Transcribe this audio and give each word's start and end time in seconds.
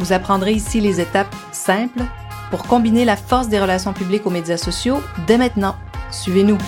Vous 0.00 0.12
apprendrez 0.12 0.52
ici 0.52 0.80
les 0.80 1.00
étapes 1.00 1.34
simples 1.52 2.02
pour 2.50 2.64
combiner 2.64 3.04
la 3.04 3.16
force 3.16 3.48
des 3.48 3.60
relations 3.60 3.92
publiques 3.92 4.26
aux 4.26 4.30
médias 4.30 4.56
sociaux 4.56 5.00
dès 5.26 5.38
maintenant. 5.38 5.76
Suivez-nous. 6.10 6.58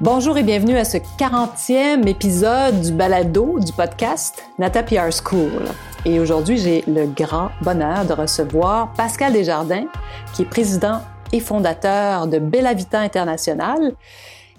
Bonjour 0.00 0.38
et 0.38 0.42
bienvenue 0.42 0.78
à 0.78 0.86
ce 0.86 0.96
40e 0.96 2.06
épisode 2.06 2.80
du 2.80 2.92
balado 2.92 3.60
du 3.60 3.72
podcast 3.72 4.42
Nata 4.58 4.82
PR 4.82 5.10
School. 5.12 5.66
Et 6.06 6.18
aujourd'hui, 6.18 6.56
j'ai 6.56 6.82
le 6.86 7.04
grand 7.04 7.50
bonheur 7.60 8.06
de 8.06 8.14
recevoir 8.14 8.94
Pascal 8.94 9.34
Desjardins, 9.34 9.84
qui 10.32 10.42
est 10.42 10.46
président 10.46 11.02
et 11.32 11.40
fondateur 11.40 12.26
de 12.26 12.38
Bella 12.38 12.72
Vita 12.72 13.00
International 13.00 13.92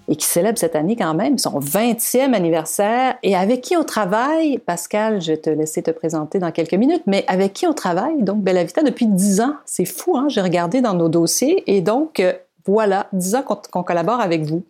et 0.08 0.16
qui 0.16 0.26
célèbre 0.26 0.58
cette 0.58 0.76
année 0.76 0.96
quand 0.96 1.14
même 1.14 1.38
son 1.38 1.58
20e 1.60 2.34
anniversaire 2.34 3.16
et 3.22 3.36
avec 3.36 3.60
qui 3.60 3.76
on 3.76 3.84
travaille, 3.84 4.58
Pascal, 4.58 5.20
je 5.20 5.32
vais 5.32 5.38
te 5.38 5.50
laisser 5.50 5.82
te 5.82 5.90
présenter 5.90 6.38
dans 6.38 6.50
quelques 6.50 6.74
minutes, 6.74 7.02
mais 7.06 7.24
avec 7.28 7.52
qui 7.52 7.66
on 7.66 7.72
travaille, 7.72 8.22
donc 8.22 8.42
Bella 8.42 8.64
Vita, 8.64 8.82
depuis 8.82 9.06
10 9.06 9.40
ans. 9.40 9.54
C'est 9.64 9.84
fou, 9.84 10.16
hein? 10.16 10.26
J'ai 10.28 10.40
regardé 10.40 10.80
dans 10.80 10.94
nos 10.94 11.08
dossiers 11.08 11.62
et 11.66 11.80
donc, 11.80 12.20
euh, 12.20 12.32
voilà, 12.66 13.08
10 13.12 13.34
ans 13.36 13.42
qu'on 13.42 13.82
collabore 13.82 14.20
avec 14.20 14.42
vous. 14.42 14.64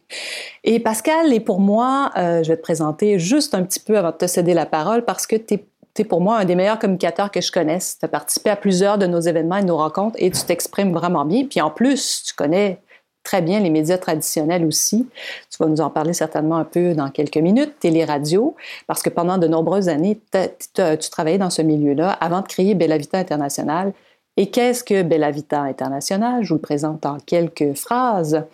Et 0.65 0.81
Pascal, 0.81 1.33
et 1.33 1.41
pour 1.41 1.61
moi, 1.61 2.11
euh, 2.17 2.43
je 2.43 2.49
vais 2.49 2.57
te 2.57 2.63
présenter 2.63 3.19
juste 3.19 3.55
un 3.55 3.63
petit 3.63 3.81
peu 3.81 3.99
avant 3.99 4.11
de 4.11 4.17
te 4.17 4.27
céder 4.27 4.55
la 4.55 4.67
parole 4.67 5.05
parce 5.05 5.27
que 5.27 5.37
tu 5.37 5.55
es 5.99 6.05
pour 6.05 6.21
moi 6.23 6.39
un 6.39 6.45
des 6.45 6.55
meilleurs 6.55 6.79
communicateurs 6.79 7.31
que 7.31 7.41
je 7.41 7.53
connaisse. 7.53 7.99
Tu 7.99 8.05
as 8.05 8.09
participé 8.09 8.51
à 8.51 8.57
plusieurs 8.57 8.97
de 8.97 9.07
nos 9.07 9.21
événements 9.21 9.57
et 9.57 9.63
de 9.63 9.67
nos 9.67 9.77
rencontres 9.77 10.17
et 10.19 10.31
tu 10.31 10.43
t'exprimes 10.45 10.93
vraiment 10.93 11.25
bien. 11.25 11.45
Puis 11.45 11.61
en 11.61 11.71
plus, 11.71 12.23
tu 12.27 12.35
connais 12.35 12.81
très 13.23 13.43
bien 13.43 13.61
les 13.61 13.71
médias 13.71 13.99
traditionnels 13.99 14.65
aussi. 14.65 15.09
Tu 15.51 15.59
vas 15.61 15.67
nous 15.67 15.81
en 15.81 15.91
parler 15.91 16.13
certainement 16.13 16.57
un 16.57 16.65
peu 16.65 16.95
dans 16.95 17.11
quelques 17.11 17.37
minutes, 17.37 17.79
télé-radio, 17.81 18.57
parce 18.87 19.03
que 19.03 19.11
pendant 19.11 19.39
de 19.39 19.47
nombreuses 19.47 19.89
années, 19.89 20.21
tu 20.33 21.11
travaillais 21.11 21.39
dans 21.39 21.51
ce 21.51 21.63
milieu-là 21.63 22.11
avant 22.11 22.41
de 22.41 22.49
créer 22.49 22.75
Bella 22.75 22.99
Vita 22.99 23.19
International. 23.19 23.93
Et 24.37 24.51
qu'est-ce 24.51 24.83
que 24.83 25.03
Bella 25.03 25.31
Vita 25.31 25.61
International? 25.61 26.43
Je 26.43 26.49
vous 26.49 26.55
le 26.55 26.61
présente 26.61 27.05
en 27.05 27.19
quelques 27.19 27.75
phrases. 27.75 28.45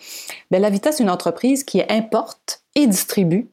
Bella 0.51 0.69
Vita, 0.69 0.91
c'est 0.91 1.03
une 1.03 1.09
entreprise 1.09 1.63
qui 1.63 1.81
importe 1.89 2.63
et 2.75 2.85
distribue 2.85 3.47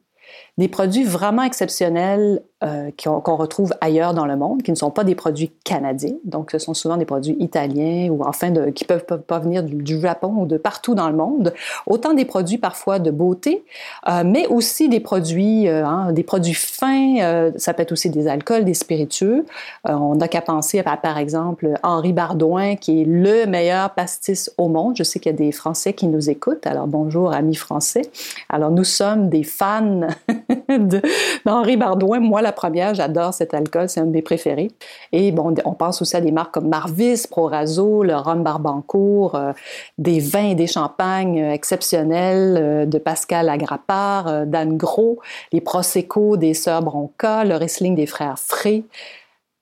des 0.57 0.67
produits 0.67 1.03
vraiment 1.03 1.43
exceptionnels 1.43 2.41
euh, 2.63 2.89
qu'on 2.97 3.35
retrouve 3.35 3.71
ailleurs 3.81 4.15
dans 4.15 4.25
le 4.25 4.35
monde, 4.35 4.63
qui 4.63 4.71
ne 4.71 4.75
sont 4.75 4.89
pas 4.89 5.03
des 5.03 5.13
produits 5.13 5.51
canadiens. 5.63 6.15
Donc, 6.23 6.49
ce 6.49 6.57
sont 6.57 6.73
souvent 6.73 6.97
des 6.97 7.05
produits 7.05 7.37
italiens 7.39 8.09
ou 8.09 8.23
enfin 8.23 8.49
de, 8.49 8.71
qui 8.71 8.83
peuvent, 8.83 9.05
pas 9.05 9.37
venir 9.37 9.61
du, 9.61 10.01
Japon 10.01 10.33
ou 10.37 10.45
de 10.47 10.57
partout 10.57 10.95
dans 10.95 11.07
le 11.07 11.15
monde. 11.15 11.53
Autant 11.85 12.13
des 12.15 12.25
produits 12.25 12.57
parfois 12.57 12.97
de 12.97 13.11
beauté, 13.11 13.63
euh, 14.09 14.23
mais 14.25 14.47
aussi 14.47 14.89
des 14.89 14.99
produits, 14.99 15.67
euh, 15.67 15.85
hein, 15.85 16.11
des 16.11 16.23
produits 16.23 16.55
fins. 16.55 17.17
Euh, 17.19 17.51
ça 17.57 17.75
peut 17.75 17.83
être 17.83 17.91
aussi 17.91 18.09
des 18.09 18.27
alcools, 18.27 18.65
des 18.65 18.73
spiritueux. 18.73 19.45
Euh, 19.87 19.93
on 19.93 20.15
n'a 20.15 20.27
qu'à 20.27 20.41
penser 20.41 20.79
à, 20.79 20.97
par 20.97 21.19
exemple, 21.19 21.75
Henri 21.83 22.13
Bardouin, 22.13 22.75
qui 22.75 23.03
est 23.03 23.05
le 23.05 23.45
meilleur 23.45 23.91
pastis 23.91 24.51
au 24.57 24.67
monde. 24.67 24.95
Je 24.97 25.03
sais 25.03 25.19
qu'il 25.19 25.31
y 25.31 25.35
a 25.35 25.37
des 25.37 25.51
Français 25.51 25.93
qui 25.93 26.07
nous 26.07 26.31
écoutent. 26.31 26.65
Alors, 26.65 26.87
bonjour, 26.87 27.33
amis 27.33 27.55
français. 27.55 28.01
Alors, 28.49 28.71
nous 28.71 28.83
sommes 28.83 29.29
des 29.29 29.43
fans 29.43 30.07
d'Henri 31.45 31.77
Bardouin. 31.77 32.19
Moi, 32.19 32.41
la 32.41 32.51
première, 32.51 32.93
j'adore 32.93 33.33
cet 33.33 33.53
alcool, 33.53 33.89
c'est 33.89 33.99
un 33.99 34.05
de 34.05 34.11
mes 34.11 34.21
préférés. 34.21 34.71
Et 35.11 35.31
bon, 35.31 35.53
on 35.65 35.73
pense 35.73 36.01
aussi 36.01 36.15
à 36.15 36.21
des 36.21 36.31
marques 36.31 36.53
comme 36.53 36.69
Marvis, 36.69 37.23
Proraso, 37.29 38.03
le 38.03 38.15
rhum 38.15 38.43
Barbancourt, 38.43 39.35
euh, 39.35 39.53
des 39.97 40.19
vins 40.19 40.49
et 40.49 40.55
des 40.55 40.67
champagnes 40.67 41.41
euh, 41.41 41.51
exceptionnels 41.51 42.57
euh, 42.57 42.85
de 42.85 42.97
Pascal 42.97 43.49
Agrapard, 43.49 44.45
d'Anne 44.45 44.77
Gros, 44.77 45.19
les 45.51 45.61
Prosecco 45.61 46.37
des 46.37 46.53
sœurs 46.53 46.81
Bronca, 46.81 47.43
le 47.43 47.55
Riesling 47.55 47.95
des 47.95 48.05
frères 48.05 48.39
Frey 48.39 48.83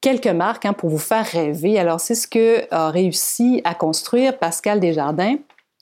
quelques 0.02 0.28
marques 0.28 0.68
hein, 0.68 0.74
pour 0.74 0.92
vous 0.92 1.00
faire 1.00 1.26
rêver. 1.26 1.80
Alors, 1.80 2.00
c'est 2.00 2.14
ce 2.14 2.28
que 2.28 2.72
a 2.72 2.92
réussi 2.92 3.62
à 3.64 3.74
construire 3.74 4.38
Pascal 4.38 4.80
Desjardins 4.80 5.38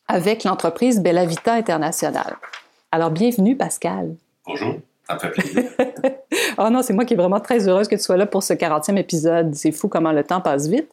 avec 0.08 0.46
l'entreprise 0.46 1.02
Bella 1.02 1.26
Vita 1.26 1.54
International. 1.54 2.38
Alors, 2.94 3.12
bienvenue, 3.12 3.58
Pascal. 3.58 4.16
Bonjour. 4.48 4.76
Ça 5.08 5.16
me 5.16 5.20
fait 5.20 5.32
plaisir. 5.32 5.64
oh 6.58 6.70
non, 6.72 6.82
c'est 6.82 6.94
moi 6.94 7.06
qui 7.06 7.14
est 7.14 7.18
vraiment 7.18 7.40
très 7.40 7.68
heureuse 7.68 7.88
que 7.88 7.96
tu 7.96 8.02
sois 8.02 8.18
là 8.18 8.26
pour 8.26 8.44
ce 8.44 8.54
40e 8.54 8.98
épisode. 8.98 9.54
C'est 9.54 9.72
fou 9.72 9.88
comment 9.88 10.12
le 10.12 10.24
temps 10.24 10.42
passe 10.42 10.68
vite. 10.68 10.90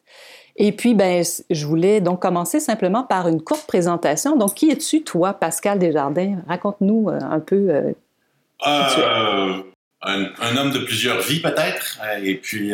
Et 0.57 0.73
puis, 0.73 0.93
ben, 0.93 1.23
je 1.49 1.65
voulais 1.65 2.01
donc 2.01 2.21
commencer 2.21 2.59
simplement 2.59 3.03
par 3.03 3.27
une 3.27 3.41
courte 3.41 3.65
présentation. 3.67 4.35
Donc, 4.35 4.55
qui 4.55 4.69
es-tu, 4.69 5.03
toi, 5.03 5.33
Pascal 5.33 5.79
Desjardins? 5.79 6.37
Raconte-nous 6.47 7.09
euh, 7.09 7.19
un 7.21 7.39
peu 7.39 7.69
euh, 7.69 7.93
euh, 8.67 9.63
un, 10.01 10.57
homme 10.57 10.71
de 10.71 10.79
plusieurs 10.79 11.21
vies, 11.21 11.39
peut-être. 11.39 11.99
Et 12.21 12.35
puis, 12.35 12.73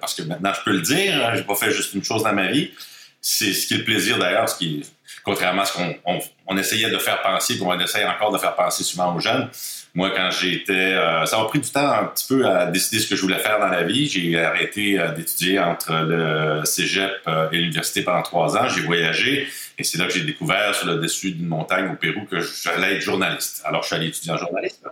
parce 0.00 0.14
que 0.14 0.22
maintenant, 0.22 0.52
je 0.52 0.62
peux 0.64 0.72
le 0.72 0.82
dire, 0.82 1.14
hein, 1.14 1.32
j'ai 1.34 1.44
pas 1.44 1.54
fait 1.54 1.70
juste 1.70 1.94
une 1.94 2.04
chose 2.04 2.22
dans 2.22 2.32
ma 2.32 2.50
vie. 2.50 2.70
C'est 3.22 3.52
ce 3.52 3.66
qui 3.66 3.74
est 3.74 3.78
le 3.78 3.84
plaisir, 3.84 4.18
d'ailleurs, 4.18 4.48
ce 4.48 4.58
qui 4.58 4.84
contrairement 5.24 5.62
à 5.62 5.64
ce 5.64 5.72
qu'on 5.72 6.20
on, 6.46 6.56
essayait 6.56 6.88
de 6.88 6.98
faire 6.98 7.20
penser, 7.20 7.58
qu'on 7.58 7.78
essaye 7.80 8.04
encore 8.04 8.32
de 8.32 8.38
faire 8.38 8.54
penser 8.54 8.84
souvent 8.84 9.14
aux 9.14 9.18
jeunes, 9.18 9.48
moi, 9.96 10.10
quand 10.14 10.30
j'étais... 10.30 10.74
Euh, 10.74 11.24
ça 11.24 11.38
m'a 11.38 11.46
pris 11.46 11.58
du 11.58 11.70
temps 11.70 11.90
un 11.90 12.04
petit 12.04 12.26
peu 12.28 12.46
à 12.46 12.66
décider 12.66 13.00
ce 13.00 13.08
que 13.08 13.16
je 13.16 13.22
voulais 13.22 13.38
faire 13.38 13.58
dans 13.58 13.68
la 13.68 13.82
vie. 13.82 14.06
J'ai 14.06 14.38
arrêté 14.38 15.00
euh, 15.00 15.10
d'étudier 15.12 15.58
entre 15.58 15.90
le 16.06 16.66
cégep 16.66 17.12
euh, 17.26 17.48
et 17.50 17.56
l'université 17.56 18.02
pendant 18.02 18.20
trois 18.20 18.58
ans. 18.58 18.68
J'ai 18.68 18.82
voyagé 18.82 19.48
et 19.78 19.84
c'est 19.84 19.96
là 19.96 20.04
que 20.04 20.12
j'ai 20.12 20.20
découvert 20.20 20.74
sur 20.74 20.86
le 20.86 20.96
dessus 20.96 21.30
d'une 21.32 21.46
montagne 21.46 21.88
au 21.90 21.94
Pérou 21.94 22.26
que 22.30 22.40
j'allais 22.40 22.96
être 22.96 23.00
journaliste. 23.00 23.62
Alors, 23.64 23.84
je 23.84 23.86
suis 23.86 23.96
allé 23.96 24.08
étudier 24.08 24.32
en 24.32 24.36
journalisme. 24.36 24.86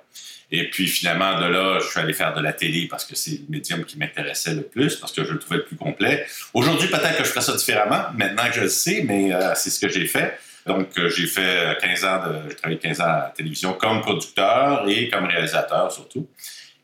Et 0.50 0.70
puis, 0.70 0.86
finalement, 0.86 1.38
de 1.38 1.48
là, 1.48 1.80
je 1.80 1.86
suis 1.86 2.00
allé 2.00 2.14
faire 2.14 2.32
de 2.32 2.40
la 2.40 2.54
télé 2.54 2.88
parce 2.88 3.04
que 3.04 3.14
c'est 3.14 3.32
le 3.32 3.44
médium 3.50 3.84
qui 3.84 3.98
m'intéressait 3.98 4.54
le 4.54 4.62
plus, 4.62 4.96
parce 4.96 5.12
que 5.12 5.22
je 5.22 5.32
le 5.34 5.38
trouvais 5.38 5.58
le 5.58 5.64
plus 5.64 5.76
complet. 5.76 6.26
Aujourd'hui, 6.54 6.88
peut-être 6.88 7.18
que 7.18 7.24
je 7.24 7.28
ferais 7.28 7.42
ça 7.42 7.54
différemment, 7.54 8.04
maintenant 8.16 8.48
que 8.48 8.54
je 8.54 8.60
le 8.60 8.68
sais, 8.68 9.04
mais 9.06 9.32
c'est 9.54 9.70
ce 9.70 9.80
que 9.80 9.88
j'ai 9.88 10.06
fait. 10.06 10.38
Donc, 10.66 10.98
euh, 10.98 11.10
j'ai 11.10 11.26
fait 11.26 11.76
15 11.80 12.04
ans 12.04 12.20
de, 12.26 12.48
j'ai 12.48 12.56
travaillé 12.56 12.78
15 12.78 13.00
ans 13.00 13.04
à 13.04 13.18
la 13.18 13.32
télévision 13.36 13.74
comme 13.74 14.00
producteur 14.00 14.88
et 14.88 15.08
comme 15.08 15.26
réalisateur 15.26 15.92
surtout. 15.92 16.26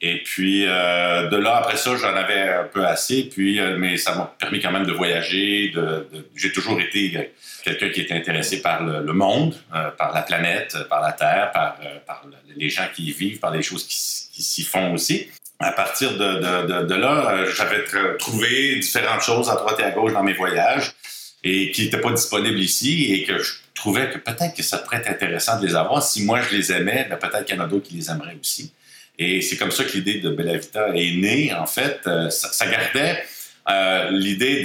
Et 0.03 0.23
puis, 0.23 0.65
euh, 0.67 1.29
de 1.29 1.37
là, 1.37 1.57
après 1.57 1.77
ça, 1.77 1.95
j'en 1.97 2.15
avais 2.15 2.49
un 2.49 2.65
peu 2.65 2.87
assez. 2.87 3.25
Puis, 3.25 3.61
euh, 3.61 3.77
mais 3.79 3.99
ça 3.99 4.15
m'a 4.15 4.35
permis 4.39 4.61
quand 4.61 4.73
même 4.73 4.87
de 4.87 4.93
voyager. 4.93 5.71
De, 5.75 6.09
j'ai 6.35 6.53
toujours 6.53 6.81
été 6.81 7.33
quelqu'un 7.65 7.91
qui 7.91 8.01
était 8.01 8.15
intéressé 8.15 8.63
par 8.63 8.83
le, 8.83 9.13
monde, 9.13 9.55
par 9.99 10.15
la 10.15 10.23
planète, 10.23 10.77
par 10.89 11.03
la 11.03 11.13
Terre, 11.13 11.51
par, 11.53 11.77
par, 12.07 12.25
les 12.57 12.71
gens 12.71 12.87
qui 12.95 13.05
y 13.05 13.13
vivent, 13.13 13.39
par 13.41 13.51
les 13.51 13.63
choses 13.63 13.87
qui, 13.87 14.43
s'y 14.43 14.63
font 14.63 14.95
aussi. 14.95 15.29
À 15.59 15.73
partir 15.73 16.17
de, 16.17 16.67
de, 16.67 16.87
de 16.87 16.95
là, 16.95 17.45
j'avais 17.55 17.85
trouvé 18.19 18.77
différentes 18.77 19.21
choses 19.21 19.51
à 19.51 19.57
droite 19.57 19.79
et 19.81 19.83
à 19.83 19.91
gauche 19.91 20.15
dans 20.15 20.23
mes 20.23 20.33
voyages 20.33 20.95
et 21.43 21.71
qui 21.71 21.85
n'étaient 21.85 22.01
pas 22.01 22.13
disponibles 22.13 22.59
ici 22.59 23.13
et 23.13 23.25
que 23.25 23.39
je 23.39 23.53
trouvais 23.81 24.11
que 24.11 24.19
peut-être 24.19 24.55
que 24.55 24.63
ça 24.63 24.79
pourrait 24.79 24.99
être 24.99 25.11
intéressant 25.11 25.59
de 25.59 25.67
les 25.67 25.75
avoir. 25.75 26.03
Si 26.03 26.25
moi 26.25 26.41
je 26.43 26.55
les 26.55 26.73
aimais, 26.73 27.07
ben, 27.09 27.17
peut-être 27.17 27.45
qu'il 27.45 27.57
y 27.57 27.59
en 27.59 27.65
a 27.65 27.67
d'autres 27.67 27.89
qui 27.89 27.95
les 27.95 28.11
aimeraient 28.11 28.37
aussi. 28.41 28.73
Et 29.19 29.43
c'est 29.43 29.57
comme 29.57 29.71
ça 29.71 29.85
que 29.85 29.93
l'idée 29.93 30.21
de 30.21 30.31
Bella 30.31 30.57
Vita 30.57 30.89
est 30.95 31.17
née. 31.17 31.53
En 31.55 31.67
fait, 31.67 32.01
euh, 32.07 32.31
ça, 32.31 32.67
gardait 32.67 33.23
euh, 33.69 34.11
l'idée 34.11 34.63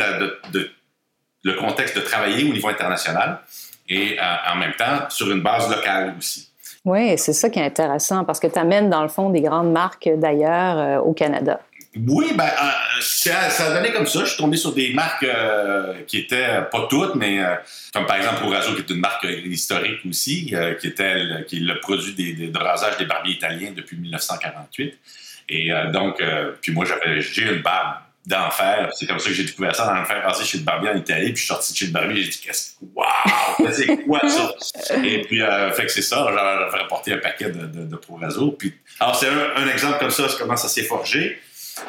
de, 0.52 0.72
le 1.44 1.54
contexte 1.54 1.96
de 1.96 2.02
travailler 2.02 2.50
au 2.50 2.54
niveau 2.54 2.70
international 2.70 3.40
et 3.90 4.18
euh, 4.20 4.52
en 4.54 4.56
même 4.56 4.74
temps 4.74 5.10
sur 5.10 5.30
une 5.32 5.42
base 5.42 5.70
locale 5.70 6.16
aussi. 6.18 6.50
Oui, 6.86 7.18
c'est 7.18 7.34
ça 7.34 7.50
qui 7.50 7.60
est 7.60 7.66
intéressant 7.66 8.24
parce 8.26 8.40
que 8.40 8.48
tu 8.48 8.60
amènes 8.60 8.90
dans 8.90 9.02
le 9.02 9.10
fond 9.10 9.30
des 9.30 9.42
grandes 9.42 9.72
marques 9.72 10.10
d'ailleurs 10.18 11.06
au 11.06 11.14
Canada. 11.14 11.60
Oui, 11.96 12.34
ben, 12.36 12.46
euh, 12.46 13.02
ça, 13.02 13.68
a 13.68 13.74
donné 13.74 13.92
comme 13.94 14.06
ça. 14.06 14.20
Je 14.22 14.30
suis 14.32 14.38
tombé 14.38 14.58
sur 14.58 14.74
des 14.74 14.94
marques 14.94 15.24
euh, 15.24 15.94
qui 16.08 16.20
étaient 16.20 16.62
pas 16.72 16.88
toutes, 16.90 17.16
mais 17.16 17.40
euh, 17.40 17.56
comme 17.94 18.06
par 18.06 18.18
exemple 18.18 18.44
Orazo, 18.44 18.74
qui 18.74 18.82
est 18.82 18.90
une 18.90 19.00
marque 19.00 19.24
historique 19.24 20.02
aussi, 20.08 20.54
qui 20.80 20.88
était 20.88 21.46
qui 21.48 21.58
est 21.58 21.62
le 21.62 21.80
produit 21.80 22.14
des, 22.14 22.48
de 22.48 22.58
rasage 22.58 22.98
des 22.98 23.06
barbiers 23.06 23.36
italiens 23.36 23.72
depuis 23.76 23.98
1948. 23.98 24.98
Et 25.48 25.70
donc, 25.94 26.22
puis 26.62 26.72
moi, 26.72 26.86
j'avais, 26.86 27.22
j'ai 27.22 27.44
une 27.44 27.62
barbe 27.62 27.98
d'en 28.26 28.50
faire. 28.50 28.90
C'est 28.94 29.06
comme 29.06 29.20
ça 29.20 29.30
que 29.30 29.36
j'ai 29.36 29.44
découvert 29.44 29.76
ça, 29.76 29.86
d'en 29.94 30.04
faire 30.06 30.22
passer 30.24 30.44
chez 30.44 30.58
le 30.58 30.64
barbier 30.64 30.90
en 30.90 30.98
Italie. 30.98 31.28
Puis 31.28 31.36
je 31.36 31.40
suis 31.42 31.48
sorti 31.48 31.74
de 31.74 31.78
chez 31.78 31.86
le 31.88 31.92
barbier, 31.92 32.24
j'ai 32.24 32.30
dit, 32.30 32.42
qu'est-ce 32.44 32.74
waouh, 32.94 33.72
c'est 33.72 33.98
quoi 34.06 34.20
ça? 34.28 34.96
Et 35.04 35.22
puis, 35.22 35.42
euh, 35.42 35.72
fait 35.72 35.86
que 35.86 35.92
c'est 35.92 36.02
ça, 36.02 36.28
j'ai 36.30 36.78
rapporté 36.78 37.14
un 37.14 37.18
paquet 37.18 37.52
de, 37.52 37.66
de. 37.68 38.00
Puis, 38.58 38.74
alors, 39.00 39.16
c'est 39.16 39.28
un, 39.28 39.56
un, 39.56 39.68
exemple 39.68 40.00
comme 40.00 40.12
ça, 40.12 40.28
comment 40.40 40.58
ça 40.58 40.68
s'est 40.68 40.84
forgé. 40.84 41.40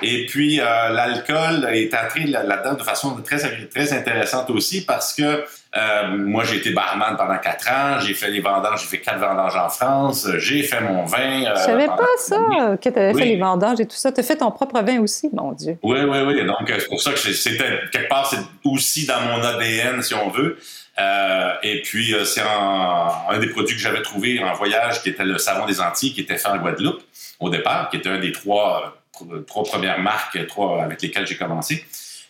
Et 0.02 0.26
puis, 0.26 0.60
euh, 0.60 0.64
l'alcool 0.90 1.68
est 1.72 1.94
entré 1.94 2.24
là-dedans 2.24 2.74
de 2.74 2.82
façon 2.82 3.16
très, 3.22 3.38
très 3.68 3.92
intéressante 3.92 4.50
aussi 4.50 4.84
parce 4.84 5.14
que 5.14 5.44
euh, 5.76 6.08
moi, 6.08 6.42
j'ai 6.44 6.56
été 6.56 6.70
barman 6.70 7.16
pendant 7.16 7.38
quatre 7.38 7.70
ans, 7.70 8.00
j'ai 8.00 8.14
fait 8.14 8.30
les 8.30 8.40
vendanges, 8.40 8.80
j'ai 8.82 8.86
fait 8.88 9.00
quatre 9.00 9.18
vendanges 9.18 9.56
en 9.56 9.68
France, 9.68 10.28
j'ai 10.38 10.62
fait 10.62 10.80
mon 10.80 11.04
vin. 11.04 11.44
Euh, 11.44 11.54
Je 11.54 11.60
savais 11.60 11.86
pas 11.86 12.06
ça, 12.18 12.36
que 12.80 12.88
tu 12.88 12.98
avais 12.98 13.14
fait 13.14 13.26
les 13.26 13.36
vendanges 13.38 13.80
et 13.80 13.86
tout 13.86 13.96
ça. 13.96 14.10
Tu 14.10 14.20
as 14.20 14.22
fait 14.22 14.36
ton 14.36 14.50
propre 14.50 14.80
vin 14.82 15.00
aussi, 15.00 15.28
mon 15.32 15.52
Dieu. 15.52 15.78
Oui, 15.82 15.98
oui, 16.00 16.18
oui. 16.26 16.44
Donc, 16.46 16.66
c'est 16.66 16.88
pour 16.88 17.00
ça 17.00 17.12
que 17.12 17.18
c'était, 17.18 17.80
quelque 17.92 18.08
part, 18.08 18.26
c'est 18.26 18.40
aussi 18.64 19.06
dans 19.06 19.20
mon 19.20 19.42
ADN, 19.42 20.02
si 20.02 20.14
on 20.14 20.30
veut. 20.30 20.58
Euh, 20.98 21.52
et 21.62 21.82
puis, 21.82 22.14
euh, 22.14 22.24
c'est 22.24 22.40
un, 22.40 23.08
un, 23.28 23.38
des 23.38 23.48
produits 23.48 23.76
que 23.76 23.82
j'avais 23.82 24.02
trouvé 24.02 24.42
en 24.42 24.54
voyage, 24.54 25.02
qui 25.02 25.10
était 25.10 25.24
le 25.24 25.38
savon 25.38 25.66
des 25.66 25.80
Antilles, 25.80 26.14
qui 26.14 26.22
était 26.22 26.38
fait 26.38 26.48
en 26.48 26.56
Guadeloupe 26.56 27.02
au 27.38 27.50
départ, 27.50 27.90
qui 27.90 27.98
était 27.98 28.08
un 28.08 28.18
des 28.18 28.32
trois, 28.32 28.96
trois 29.46 29.64
premières 29.64 30.00
marques 30.00 30.46
trois, 30.46 30.82
avec 30.82 31.02
lesquelles 31.02 31.26
j'ai 31.26 31.36
commencé 31.36 31.84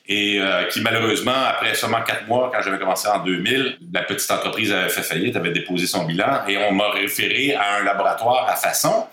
et 0.08 0.38
euh, 0.40 0.64
qui 0.64 0.80
malheureusement, 0.82 1.34
après 1.34 1.74
seulement 1.74 2.00
quatre 2.02 2.28
mois, 2.28 2.50
quand 2.54 2.62
j'avais 2.62 2.78
commencé 2.78 3.08
en 3.08 3.24
2000, 3.24 3.78
la 3.92 4.02
petite 4.02 4.30
entreprise 4.30 4.72
avait 4.72 4.88
fait 4.88 5.02
faillite, 5.02 5.34
avait 5.34 5.50
déposé 5.50 5.86
son 5.86 6.04
bilan 6.04 6.46
et 6.46 6.56
on 6.58 6.72
m'a 6.72 6.90
référé 6.90 7.54
à 7.54 7.78
un 7.78 7.84
laboratoire 7.84 8.48
à 8.48 8.54
façon 8.54 9.06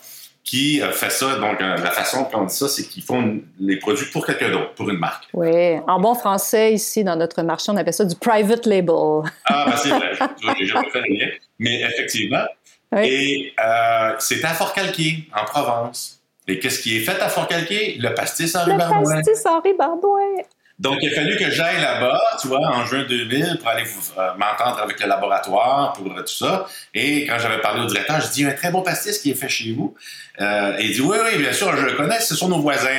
qui 0.43 0.81
fait 0.91 1.09
ça. 1.09 1.37
Donc, 1.37 1.61
euh, 1.61 1.77
la 1.77 1.91
façon 1.91 2.25
qu'on 2.25 2.45
dit 2.45 2.53
ça, 2.53 2.67
c'est 2.67 2.83
qu'ils 2.83 3.01
font 3.01 3.39
les 3.59 3.77
produits 3.77 4.05
pour 4.11 4.25
quelqu'un 4.25 4.51
d'autre, 4.51 4.73
pour 4.75 4.89
une 4.89 4.99
marque. 4.99 5.25
Oui. 5.33 5.79
En 5.87 5.99
bon 5.99 6.13
français, 6.13 6.73
ici, 6.73 7.03
dans 7.03 7.15
notre 7.15 7.41
marché, 7.41 7.71
on 7.71 7.77
appelle 7.77 7.93
ça 7.93 8.05
du 8.05 8.15
private 8.15 8.65
label. 8.65 9.23
Ah, 9.45 9.65
ben 9.67 9.77
c'est 9.77 9.89
vrai. 9.89 10.11
J'ai 10.59 10.65
jamais 10.67 10.89
fait 10.89 11.01
le 11.07 11.15
lien. 11.15 11.27
Mais 11.59 11.81
effectivement. 11.81 12.43
Oui. 12.91 13.07
Et 13.07 13.53
euh, 13.59 14.13
c'est 14.19 14.43
à 14.43 14.49
Fort-Calquier, 14.49 15.27
en 15.35 15.45
Provence. 15.45 16.22
Et 16.48 16.60
qu'est-ce 16.60 16.80
qui 16.80 16.98
est 16.98 17.01
fait 17.01 17.19
à 17.22 17.30
Fort-Calquier? 17.30 17.98
Le 18.00 18.13
pastis 18.13 18.56
Henri 18.56 18.75
Bardouin. 18.75 19.16
Le 19.16 19.24
pastis 19.24 19.45
Henri 19.45 19.74
Bardouin. 19.78 20.44
Donc, 20.80 20.98
il 21.01 21.13
a 21.13 21.16
fallu 21.16 21.38
que 21.38 21.51
j'aille 21.51 21.80
là-bas, 21.80 22.19
tu 22.42 22.48
vois, 22.48 22.60
en 22.60 22.84
juin 22.84 23.06
2000 23.07 23.57
pour 23.60 23.68
aller 23.69 23.84
euh, 24.18 24.34
m'entendre 24.34 24.81
avec 24.81 25.00
le 25.00 25.07
laboratoire, 25.07 25.94
pour 25.94 26.06
tout 26.06 26.28
ça. 26.28 26.66
Et 26.95 27.25
quand 27.25 27.38
j'avais 27.38 27.62
parlé 27.62 27.84
au 27.84 27.86
directeur, 27.86 28.19
je 28.19 28.28
dis, 28.30 28.42
il 28.42 28.48
y 28.48 28.50
a 28.50 28.51
un 28.51 28.56
très 28.56 28.72
bon 28.72 28.81
pastis 28.81 29.19
qui 29.19 29.30
est 29.31 29.36
fait 29.36 29.48
chez 29.48 29.72
vous. 29.72 29.95
Euh, 30.42 30.75
et 30.80 30.86
il 30.86 30.94
dit, 30.94 31.01
oui, 31.01 31.18
oui, 31.24 31.38
bien 31.38 31.54
sûr, 31.54 31.75
je 31.78 31.86
le 31.86 31.94
connais, 31.94 32.19
ce 32.19 32.36
sont 32.36 32.50
nos 32.50 32.60
voisins. 32.60 32.90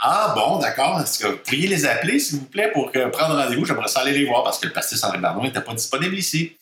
Ah 0.00 0.32
bon, 0.36 0.58
d'accord. 0.58 1.00
Est-ce 1.00 1.24
que 1.24 1.26
vous 1.26 1.36
pourriez 1.38 1.66
les 1.66 1.84
appeler, 1.84 2.20
s'il 2.20 2.38
vous 2.38 2.46
plaît, 2.46 2.70
pour 2.72 2.92
prendre 2.92 3.34
rendez-vous? 3.34 3.64
J'aimerais 3.64 3.88
ça 3.88 4.00
aller 4.00 4.12
les 4.12 4.24
voir 4.24 4.44
parce 4.44 4.58
que 4.58 4.66
le 4.66 4.72
pastis 4.72 5.02
Henri 5.02 5.18
Bardon 5.18 5.42
n'était 5.42 5.60
pas 5.60 5.74
disponible 5.74 6.14
ici. 6.14 6.56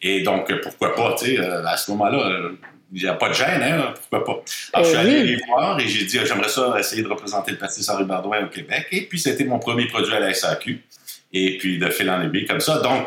Et 0.00 0.22
donc, 0.22 0.52
pourquoi 0.62 0.94
pas, 0.94 1.16
tu 1.18 1.26
sais, 1.26 1.38
euh, 1.40 1.66
à 1.66 1.76
ce 1.76 1.90
moment-là, 1.90 2.50
il 2.92 3.02
n'y 3.02 3.08
a 3.08 3.14
pas 3.14 3.28
de 3.28 3.34
gêne, 3.34 3.62
hein? 3.62 3.94
Pourquoi 3.94 4.24
pas? 4.24 4.44
Alors, 4.72 4.86
je 4.86 4.90
suis 4.90 4.98
allé 4.98 5.22
les 5.22 5.36
voir 5.46 5.78
et 5.80 5.88
j'ai 5.88 6.04
dit, 6.04 6.18
j'aimerais 6.24 6.48
ça 6.48 6.74
essayer 6.78 7.02
de 7.02 7.08
représenter 7.08 7.52
le 7.52 7.58
pastis 7.58 7.88
Henri 7.88 8.04
Bardouin 8.04 8.44
au 8.44 8.48
Québec. 8.48 8.86
Et 8.92 9.02
puis, 9.02 9.18
c'était 9.18 9.44
mon 9.44 9.58
premier 9.58 9.86
produit 9.86 10.14
à 10.14 10.20
la 10.20 10.32
SAQ. 10.32 10.82
Et 11.32 11.58
puis, 11.58 11.78
de 11.78 11.90
fil 11.90 12.08
en 12.10 12.22
aiguille, 12.22 12.46
comme 12.46 12.60
ça. 12.60 12.78
Donc, 12.78 13.06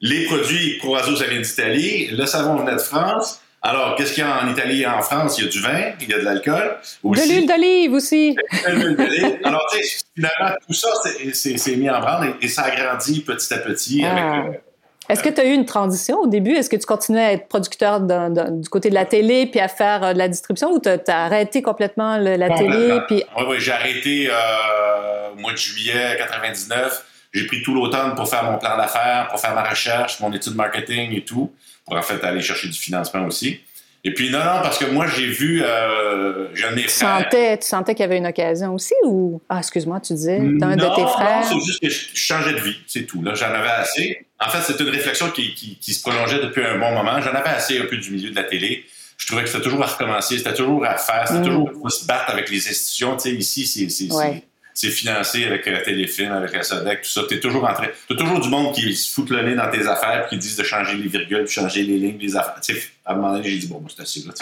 les 0.00 0.24
produits 0.24 0.78
Proazo, 0.78 1.16
ça 1.16 1.26
vient 1.26 1.40
d'Italie. 1.40 2.08
Le 2.08 2.26
savon 2.26 2.56
venait 2.56 2.76
de 2.76 2.80
France. 2.80 3.40
Alors, 3.62 3.96
qu'est-ce 3.96 4.12
qu'il 4.12 4.22
y 4.22 4.26
a 4.26 4.44
en 4.44 4.50
Italie 4.50 4.82
et 4.82 4.86
en 4.86 5.02
France? 5.02 5.38
Il 5.38 5.44
y 5.44 5.48
a 5.48 5.50
du 5.50 5.60
vin, 5.60 5.92
il 6.00 6.08
y 6.08 6.14
a 6.14 6.18
de 6.18 6.24
l'alcool. 6.24 6.76
De 7.02 7.28
l'huile 7.28 7.48
d'olive 7.48 7.92
aussi. 7.92 8.34
De 8.34 8.72
l'huile 8.72 8.96
d'olive. 8.96 9.38
Alors, 9.44 9.66
tu 9.72 9.82
sais, 9.82 10.04
finalement, 10.14 10.56
tout 10.66 10.72
ça, 10.74 10.88
c'est 11.32 11.76
mis 11.76 11.90
en 11.90 12.00
branle 12.00 12.36
et, 12.40 12.44
et, 12.44 12.48
ça 12.48 12.62
a 12.62 12.70
grandi 12.70 13.22
petit 13.22 13.52
à 13.52 13.58
petit 13.58 14.04
ah. 14.04 14.12
avec... 14.12 14.60
Est-ce 15.08 15.22
que 15.22 15.28
tu 15.28 15.40
as 15.40 15.44
eu 15.44 15.52
une 15.52 15.66
transition 15.66 16.18
au 16.20 16.26
début? 16.26 16.52
Est-ce 16.52 16.68
que 16.68 16.76
tu 16.76 16.86
continuais 16.86 17.24
à 17.24 17.32
être 17.32 17.48
producteur 17.48 18.00
de, 18.00 18.34
de, 18.34 18.60
du 18.60 18.68
côté 18.68 18.90
de 18.90 18.94
la 18.94 19.04
télé 19.04 19.46
puis 19.46 19.60
à 19.60 19.68
faire 19.68 20.02
euh, 20.02 20.12
de 20.12 20.18
la 20.18 20.28
distribution 20.28 20.72
ou 20.72 20.80
tu 20.80 20.88
as, 20.88 21.24
arrêté 21.24 21.62
complètement 21.62 22.18
le, 22.18 22.36
la 22.36 22.50
télé? 22.50 23.00
Puis... 23.06 23.22
Oui, 23.36 23.44
oui, 23.48 23.56
j'ai 23.58 23.72
arrêté 23.72 24.28
euh, 24.28 25.32
au 25.32 25.40
mois 25.40 25.52
de 25.52 25.56
juillet 25.58 26.16
99. 26.18 27.04
J'ai 27.32 27.46
pris 27.46 27.62
tout 27.62 27.74
l'automne 27.74 28.14
pour 28.14 28.28
faire 28.28 28.44
mon 28.44 28.58
plan 28.58 28.76
d'affaires, 28.76 29.28
pour 29.28 29.38
faire 29.38 29.54
ma 29.54 29.62
recherche, 29.62 30.20
mon 30.20 30.32
étude 30.32 30.54
marketing 30.54 31.14
et 31.14 31.22
tout, 31.22 31.52
pour 31.84 31.96
en 31.96 32.02
fait 32.02 32.22
aller 32.24 32.40
chercher 32.40 32.68
du 32.68 32.78
financement 32.78 33.26
aussi. 33.26 33.60
Et 34.06 34.14
puis 34.14 34.30
non, 34.30 34.38
non, 34.38 34.62
parce 34.62 34.78
que 34.78 34.84
moi, 34.84 35.08
j'ai 35.08 35.26
vu, 35.26 35.62
euh, 35.64 36.46
de 36.54 36.74
mes 36.76 36.82
tu 36.82 36.88
frères... 36.90 37.24
Sentais, 37.24 37.58
tu 37.58 37.66
sentais 37.66 37.92
qu'il 37.96 38.02
y 38.02 38.04
avait 38.04 38.18
une 38.18 38.28
occasion 38.28 38.72
aussi 38.72 38.94
ou... 39.04 39.42
Ah, 39.48 39.58
excuse-moi, 39.58 39.98
tu 39.98 40.12
disais, 40.12 40.38
d'un 40.38 40.76
de 40.76 40.94
tes 40.94 41.06
frères... 41.08 41.40
Non, 41.40 41.58
c'est 41.58 41.66
juste 41.66 41.82
que 41.82 41.88
je 41.88 42.06
changeais 42.14 42.52
de 42.52 42.60
vie, 42.60 42.76
c'est 42.86 43.02
tout. 43.02 43.20
Là, 43.20 43.34
j'en 43.34 43.46
avais 43.46 43.68
assez. 43.68 44.24
En 44.38 44.48
fait, 44.48 44.60
c'était 44.60 44.84
une 44.84 44.90
réflexion 44.90 45.28
qui, 45.30 45.54
qui, 45.54 45.76
qui, 45.80 45.92
se 45.92 46.02
prolongeait 46.02 46.38
depuis 46.38 46.64
un 46.64 46.78
bon 46.78 46.92
moment. 46.92 47.20
J'en 47.20 47.32
avais 47.32 47.48
assez 47.48 47.80
un 47.80 47.86
peu 47.86 47.96
du 47.96 48.12
milieu 48.12 48.30
de 48.30 48.36
la 48.36 48.44
télé. 48.44 48.84
Je 49.18 49.26
trouvais 49.26 49.42
que 49.42 49.48
c'était 49.48 49.64
toujours 49.64 49.82
à 49.82 49.86
recommencer, 49.86 50.38
c'était 50.38 50.54
toujours 50.54 50.84
à 50.84 50.98
faire, 50.98 51.26
c'était 51.26 51.40
mm. 51.40 51.44
toujours 51.44 51.70
faut 51.72 51.88
se 51.88 52.06
battre 52.06 52.30
avec 52.30 52.48
les 52.48 52.68
institutions. 52.68 53.16
Tu 53.16 53.30
sais, 53.30 53.34
ici, 53.34 53.90
c'est... 53.90 54.12
Ouais 54.14 54.44
c'est 54.76 54.90
financé 54.90 55.46
avec 55.46 55.64
la 55.64 55.80
téléfilm, 55.80 56.32
avec 56.32 56.52
la 56.52 56.62
SODEC, 56.62 57.00
tout 57.00 57.08
ça. 57.08 57.22
T'es 57.26 57.40
toujours 57.40 57.64
en 57.64 57.72
train. 57.72 57.86
T'as 58.08 58.14
toujours 58.14 58.40
du 58.40 58.50
monde 58.50 58.74
qui 58.74 58.94
se 58.94 59.10
fout 59.10 59.30
le 59.30 59.40
nez 59.42 59.54
dans 59.54 59.70
tes 59.70 59.86
affaires 59.86 60.26
puis 60.26 60.36
qui 60.36 60.42
disent 60.42 60.56
de 60.56 60.64
changer 60.64 60.98
les 60.98 61.08
virgules, 61.08 61.44
puis 61.44 61.54
changer 61.54 61.82
les 61.82 61.96
lignes, 61.96 62.18
les 62.18 62.36
affaires. 62.36 62.60
À 63.06 63.12
un 63.12 63.16
moment 63.16 63.32
donné, 63.32 63.48
j'ai 63.48 63.56
dit, 63.56 63.68
bon, 63.68 63.80
moi, 63.80 63.88
c'est 63.94 64.02
assez 64.02 64.20
là. 64.20 64.34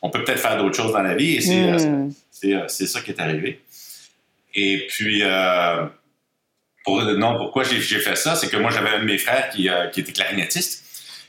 On 0.00 0.08
peut 0.08 0.24
peut-être 0.24 0.40
faire 0.40 0.56
d'autres 0.56 0.74
choses 0.74 0.92
dans 0.92 1.02
la 1.02 1.14
vie 1.14 1.34
et 1.34 1.40
c'est, 1.42 1.70
mm. 1.70 2.14
c'est, 2.30 2.54
c'est, 2.68 2.86
ça 2.86 3.02
qui 3.02 3.10
est 3.10 3.20
arrivé. 3.20 3.60
Et 4.54 4.86
puis, 4.88 5.20
euh, 5.22 5.84
pour, 6.82 7.02
non, 7.02 7.36
pourquoi 7.36 7.64
j'ai, 7.64 7.78
fait 7.78 8.16
ça? 8.16 8.36
C'est 8.36 8.48
que 8.48 8.56
moi, 8.56 8.70
j'avais 8.70 8.88
un 8.88 9.00
de 9.00 9.04
mes 9.04 9.18
frères 9.18 9.50
qui, 9.50 9.68
euh, 9.68 9.88
qui 9.88 10.00
était 10.00 10.12
clarinettiste 10.12 10.82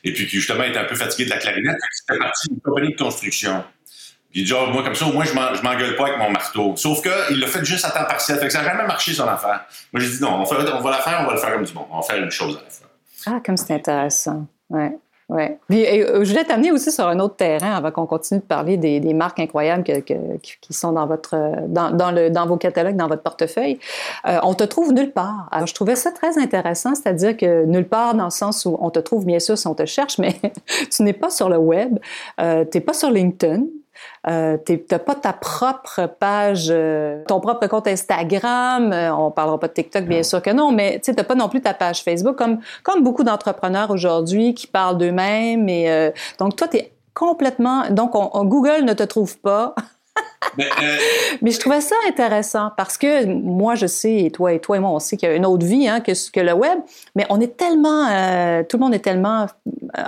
et 0.06 0.14
puis 0.14 0.28
qui, 0.28 0.38
justement, 0.38 0.64
était 0.64 0.80
un 0.80 0.86
peu 0.86 0.96
fatigué 0.96 1.26
de 1.26 1.32
la 1.32 1.40
clarinette. 1.40 1.76
C'était 1.92 2.20
parti 2.20 2.48
d'une 2.48 2.62
compagnie 2.62 2.94
de 2.94 2.98
construction. 2.98 3.66
Il 4.38 4.44
dit, 4.44 4.54
oh, 4.54 4.68
moi, 4.68 4.84
comme 4.84 4.96
ça, 4.96 5.08
au 5.08 5.14
moins, 5.14 5.24
je 5.24 5.34
m'engueule 5.34 5.96
pas 5.96 6.08
avec 6.08 6.20
mon 6.20 6.30
marteau. 6.30 6.74
Sauf 6.76 7.02
qu'il 7.02 7.40
l'a 7.40 7.48
fait 7.48 7.64
juste 7.64 7.86
à 7.86 7.90
temps 7.90 8.04
partiel. 8.04 8.38
Ça 8.52 8.62
n'a 8.62 8.70
jamais 8.70 8.86
marché, 8.86 9.14
son 9.14 9.24
affaire. 9.24 9.62
Moi, 9.94 10.02
j'ai 10.02 10.10
dit, 10.10 10.22
non, 10.22 10.42
on, 10.42 10.44
va 10.44 10.92
la 10.92 10.98
faire, 10.98 11.20
on 11.22 11.26
va 11.26 11.34
le 11.34 11.40
faire 11.40 11.54
comme 11.54 11.64
du 11.64 11.72
bon. 11.72 11.86
On 11.90 12.02
va 12.02 12.02
faire 12.02 12.22
une 12.22 12.30
chose 12.30 12.58
à 12.58 12.64
la 12.64 12.70
fois. 12.70 12.88
Ah, 13.28 13.42
comme 13.44 13.56
c'est 13.56 13.74
intéressant. 13.74 14.46
Ouais. 14.70 14.92
Ouais. 15.30 15.58
Puis, 15.70 15.80
et, 15.80 16.06
je 16.06 16.30
voulais 16.30 16.44
t'amener 16.44 16.72
aussi 16.72 16.92
sur 16.92 17.08
un 17.08 17.20
autre 17.20 17.38
terrain 17.38 17.74
avant 17.76 17.92
qu'on 17.92 18.06
continue 18.06 18.42
de 18.42 18.46
parler 18.46 18.78
des, 18.78 19.00
des 19.00 19.14
marques 19.14 19.40
incroyables 19.40 19.84
que, 19.84 20.02
qui 20.02 20.74
sont 20.74 20.92
dans 20.92 21.08
votre 21.08 21.36
dans, 21.68 21.90
dans, 21.90 22.12
le, 22.12 22.30
dans 22.30 22.46
vos 22.46 22.58
catalogues, 22.58 22.96
dans 22.96 23.08
votre 23.08 23.24
portefeuille. 23.24 23.80
Euh, 24.28 24.38
on 24.44 24.54
te 24.54 24.66
trouve 24.66 24.94
nulle 24.94 25.14
part. 25.14 25.48
Alors, 25.52 25.66
je 25.66 25.74
trouvais 25.74 25.96
ça 25.96 26.12
très 26.12 26.38
intéressant, 26.38 26.94
c'est-à-dire 26.94 27.38
que 27.38 27.66
nulle 27.66 27.88
part 27.88 28.14
dans 28.14 28.26
le 28.26 28.30
sens 28.30 28.66
où 28.66 28.78
on 28.80 28.92
te 28.92 29.00
trouve 29.00 29.26
bien 29.26 29.40
sûr 29.40 29.58
si 29.58 29.66
on 29.66 29.74
te 29.74 29.86
cherche, 29.86 30.20
mais 30.20 30.36
tu 30.92 31.02
n'es 31.02 31.14
pas 31.14 31.32
sur 31.32 31.50
le 31.50 31.58
web, 31.58 31.98
euh, 32.40 32.64
tu 32.70 32.78
n'es 32.78 32.82
pas 32.82 32.94
sur 32.94 33.10
LinkedIn, 33.10 33.64
euh, 34.28 34.58
tu 34.66 34.84
n'as 34.92 35.00
pas 35.00 35.16
ta 35.16 35.34
propre 35.34 36.08
page, 36.20 36.68
euh, 36.70 37.24
ton 37.28 37.40
propre 37.40 37.68
compte 37.68 37.88
Instagram. 37.88 38.92
Euh, 38.92 39.16
on 39.16 39.32
parlera 39.32 39.60
pas 39.60 39.68
de 39.68 39.74
TikTok, 39.74 40.06
bien 40.06 40.24
sûr 40.24 40.42
que 40.42 40.50
non, 40.50 40.72
mais 40.72 41.00
tu 41.04 41.12
n'as 41.12 41.24
pas 41.24 41.36
non 41.36 41.50
plus 41.50 41.62
ta 41.62 41.74
page 41.74 42.04
Facebook, 42.04 42.36
comme, 42.36 42.60
comme 42.84 43.04
beaucoup 43.04 43.24
d'entrepreneurs 43.24 43.92
aujourd'hui 43.92 44.54
qui 44.54 44.68
parlent 44.68 44.98
d'eux-mêmes. 44.98 45.70
Et, 45.70 45.90
euh, 45.90 46.12
donc, 46.40 46.56
toi, 46.56 46.68
tu 46.68 46.78
es 46.78 46.92
complètement... 47.14 47.90
Donc, 47.90 48.16
on, 48.16 48.30
on, 48.34 48.46
Google 48.46 48.84
ne 48.84 48.94
te 48.94 49.04
trouve 49.04 49.38
pas. 49.40 49.76
Mais, 50.58 50.70
euh... 50.84 50.98
mais, 51.42 51.52
je 51.52 51.60
trouvais 51.60 51.82
ça 51.82 51.96
intéressant 52.08 52.72
parce 52.78 52.98
que 52.98 53.26
moi, 53.26 53.76
je 53.76 53.88
sais, 53.88 54.16
et 54.16 54.32
toi 54.32 54.54
et 54.54 54.60
toi 54.60 54.78
et 54.78 54.80
moi, 54.80 54.92
on 54.92 55.00
sait 55.00 55.18
qu'il 55.18 55.30
y 55.30 55.32
a 55.32 55.36
une 55.36 55.46
autre 55.46 55.66
vie 55.66 55.88
hein, 55.88 56.00
que, 56.00 56.12
que 56.32 56.40
le 56.40 56.54
web, 56.54 56.80
mais 57.16 57.26
on 57.30 57.40
est 57.42 57.58
tellement, 57.58 58.08
euh, 58.10 58.64
tout 58.64 58.78
le 58.78 58.84
monde 58.84 58.94
est 58.94 59.00
tellement 59.00 59.48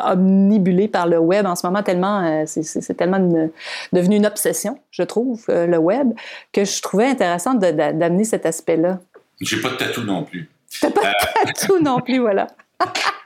omnibulé 0.06 0.88
par 0.88 1.08
le 1.08 1.18
web 1.18 1.46
en 1.46 1.56
ce 1.56 1.66
moment, 1.66 1.84
tellement, 1.84 2.24
euh, 2.24 2.44
c'est 2.46 2.96
tellement 2.96 3.18
une, 3.18 3.52
devenu 3.94 4.18
une 4.18 4.26
obsession, 4.26 4.80
je 4.92 5.04
trouve, 5.04 5.44
euh, 5.50 5.68
le 5.68 5.78
web, 5.78 6.14
que 6.52 6.66
je 6.66 6.82
trouvais 6.82 7.08
intéressant 7.08 7.54
d'amener 7.54 8.24
cet 8.24 8.46
aspect-là. 8.46 9.00
J'ai 9.42 9.62
pas 9.62 9.70
de 9.70 9.76
tatou 9.76 10.02
non 10.02 10.24
plus. 10.24 10.50
T'as 10.82 10.92
pas 10.92 11.02
de 11.02 11.54
tatou 11.54 11.80
non 11.82 12.00
plus, 12.02 12.20
voilà. 12.20 12.48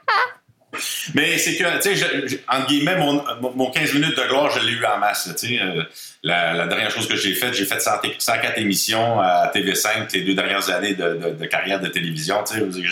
Mais 1.14 1.38
c'est 1.38 1.56
que, 1.56 1.82
tu 1.82 1.96
sais, 1.96 2.44
entre 2.48 2.68
guillemets, 2.68 2.98
mon, 2.98 3.24
mon 3.56 3.72
15 3.72 3.94
minutes 3.94 4.18
de 4.18 4.28
gloire, 4.28 4.50
je 4.52 4.66
l'ai 4.66 4.74
eu 4.74 4.86
en 4.86 4.98
masse. 4.98 5.30
Tu 5.40 5.48
sais, 5.48 5.62
euh, 5.62 5.84
la, 6.24 6.54
la, 6.54 6.68
dernière 6.68 6.92
chose 6.92 7.08
que 7.08 7.16
j'ai 7.16 7.34
faite, 7.34 7.54
j'ai 7.54 7.66
fait 7.66 7.80
104 7.80 8.58
émissions 8.58 9.20
à 9.20 9.52
TV5 9.54 10.14
les 10.14 10.22
deux 10.22 10.34
dernières 10.34 10.70
années 10.70 10.94
de, 10.94 11.16
de, 11.16 11.30
de 11.32 11.46
carrière 11.46 11.80
de 11.80 11.88
télévision. 11.88 12.44
Tu 12.44 12.60
sais, 12.60 12.88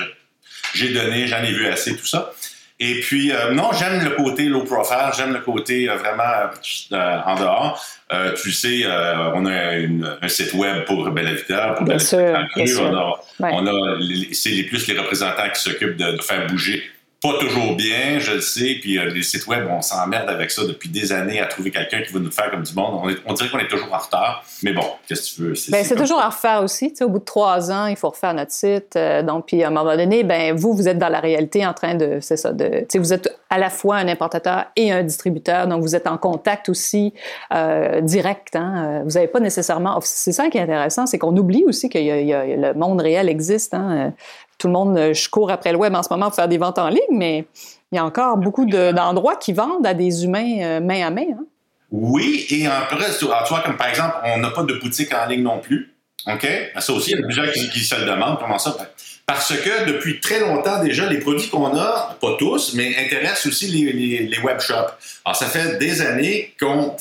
j'ai 0.74 0.90
donné, 0.90 1.28
j'en 1.28 1.44
ai 1.44 1.52
vu 1.52 1.68
assez, 1.68 1.96
tout 1.96 2.06
ça. 2.06 2.34
Et 2.82 3.02
puis, 3.02 3.34
euh, 3.34 3.52
non, 3.52 3.72
j'aime 3.74 4.02
le 4.02 4.12
côté 4.12 4.44
low 4.44 4.64
profile, 4.64 5.12
j'aime 5.16 5.34
le 5.34 5.42
côté 5.42 5.90
euh, 5.90 5.96
vraiment 5.96 6.50
euh, 6.94 7.20
en 7.26 7.36
dehors. 7.36 7.86
Tu 8.42 8.52
sais, 8.52 8.86
on 9.36 9.46
a 9.46 9.74
une, 9.74 10.18
un 10.22 10.28
site 10.28 10.54
web 10.54 10.86
pour 10.86 11.12
Bella 11.12 11.34
Vita, 11.34 11.74
pour 11.78 11.86
bien 11.86 12.00
sûr, 12.00 12.18
bien 12.56 12.66
On 12.80 12.96
a, 12.96 13.20
ouais. 13.40 13.70
a 13.70 14.34
c'est 14.34 14.50
les 14.50 14.64
plus 14.64 14.88
les 14.88 14.98
représentants 14.98 15.50
qui 15.54 15.62
s'occupent 15.62 15.98
de, 15.98 16.14
de, 16.14 16.22
faire 16.22 16.48
bouger 16.48 16.82
pas 17.22 17.38
toujours 17.38 17.76
bien, 17.76 18.20
je 18.20 18.36
le 18.36 18.42
sais, 18.42 18.78
puis 18.80 18.98
euh, 18.98 19.10
les 19.10 19.24
sites 19.24 19.46
web, 19.46 19.68
on 19.70 19.82
s'emmerde 19.82 20.30
avec 20.30 20.52
ça 20.52 20.64
depuis 20.66 20.88
des 20.88 21.12
années 21.12 21.42
à 21.42 21.48
trouver 21.48 21.70
quelqu'un 21.70 22.02
qui 22.02 22.14
va 22.14 22.20
nous 22.20 22.32
faire 22.32 22.50
comme 22.50 22.64
du 22.64 22.74
monde. 22.74 23.14
On, 23.26 23.34
dirait 23.34 23.50
qu'on 23.50 23.60
est 23.60 23.68
toujours 23.68 23.94
en 23.94 23.98
retard, 23.98 24.46
mais 24.64 24.72
bon, 24.72 24.86
qu'est-ce 25.06 25.32
que 25.32 25.36
tu 25.36 25.42
veux? 25.42 25.56
C'est, 25.56 25.72
ben, 25.72 25.86
toujours 25.98 26.22
à 26.22 26.30
refaire 26.30 26.64
aussi. 26.64 26.94
au 27.02 27.10
bout 27.10 27.20
de 27.20 27.26
trois 27.26 27.72
ans, 27.72 27.88
il 27.88 27.98
faut 27.98 28.10
refaire 28.10 28.34
notre 28.34 28.54
site. 28.54 28.96
Euh, 28.96 29.22
donc, 29.22 29.48
puis 29.48 29.62
à 29.64 29.68
un 29.68 29.72
moment 29.72 29.98
donné, 29.98 30.24
ben 30.24 30.56
vous, 30.56 30.74
vous 30.74 30.88
êtes 30.88 30.98
dans 30.98 31.10
la 31.10 31.20
réalité 31.20 31.68
en 31.68 31.74
train 31.74 31.96
de, 31.96 32.20
c'est 32.22 32.38
ça, 32.38 32.54
de, 32.54 32.86
vous 32.96 33.12
êtes 33.12 33.38
à 33.50 33.58
la 33.58 33.70
fois 33.70 33.98
un 33.98 34.08
importateur 34.08 34.68
et 34.78 34.94
un 34.94 35.04
distributeur, 35.04 35.68
donc 35.68 35.82
vous 35.82 35.98
êtes 35.98 36.08
en 36.08 36.18
contact 36.18 36.70
aussi 36.70 37.14
euh, 37.54 38.00
direct. 38.00 38.56
Hein. 38.56 39.02
Vous 39.04 39.12
n'avez 39.12 39.28
pas 39.28 39.42
nécessairement, 39.42 40.00
c'est 40.04 40.32
ça 40.32 40.50
qui 40.50 40.58
est 40.58 40.62
intéressant, 40.62 41.06
c'est 41.06 41.18
qu'on 41.18 41.36
oublie 41.36 41.66
aussi 41.66 41.90
que 41.90 42.00
le 42.00 42.74
monde 42.76 43.02
réel 43.02 43.28
existe. 43.28 43.74
Hein 43.74 44.14
tout 44.60 44.68
le 44.68 44.74
monde, 44.74 44.98
euh, 44.98 45.14
je 45.14 45.28
cours 45.30 45.50
après 45.50 45.72
le 45.72 45.78
web 45.78 45.96
en 45.96 46.04
ce 46.04 46.10
moment 46.12 46.28
pour 46.28 46.36
faire 46.36 46.48
des 46.48 46.60
ventes 46.60 46.78
en 46.78 46.90
ligne, 46.90 47.00
mais 47.12 47.46
il 47.92 47.96
y 47.96 47.98
a 47.98 48.06
encore 48.06 48.38
beaucoup 48.38 48.66
d'endroits 48.66 49.38
qui 49.38 49.54
vendent 49.54 49.88
à 49.88 49.96
des 49.96 50.26
humains 50.26 50.62
euh, 50.62 50.80
main 50.80 51.08
à 51.08 51.10
main. 51.10 51.26
Hein. 51.32 51.46
Oui, 51.92 52.46
et 52.52 52.68
en 52.68 52.86
plus, 52.88 53.18
tu 53.18 53.26
vois, 53.26 53.62
comme 53.66 53.78
par 53.78 53.88
exemple, 53.88 54.16
on 54.26 54.38
n'a 54.38 54.52
pas 54.52 54.62
de 54.62 54.76
boutique 54.76 55.12
en 55.12 55.26
ligne 55.26 55.42
non 55.42 55.58
plus. 55.60 55.96
OK? 56.28 56.48
Ça 56.78 56.94
aussi, 56.94 57.12
il 57.12 57.18
y 57.18 57.20
a 57.20 57.26
plusieurs 57.26 57.52
qui, 57.52 57.70
qui 57.70 57.80
se 57.80 57.96
le 57.96 58.06
demandent. 58.06 58.38
Comment 58.38 58.60
ça? 58.60 58.76
Parce 59.26 59.56
que 59.56 59.86
depuis 59.86 60.20
très 60.20 60.40
longtemps 60.40 60.84
déjà, 60.84 61.08
les 61.08 61.20
produits 61.20 61.50
qu'on 61.50 61.76
a, 61.78 62.18
pas 62.20 62.36
tous, 62.38 62.74
mais 62.76 62.96
intéressent 62.98 63.48
aussi 63.48 63.68
les, 63.68 63.92
les, 63.94 64.28
les 64.28 64.40
web 64.40 64.60
shops. 64.60 64.92
Alors, 65.26 65.36
ça 65.36 65.46
fait 65.46 65.78
des 65.78 66.02
années 66.02 66.54
qu'on 66.60 66.96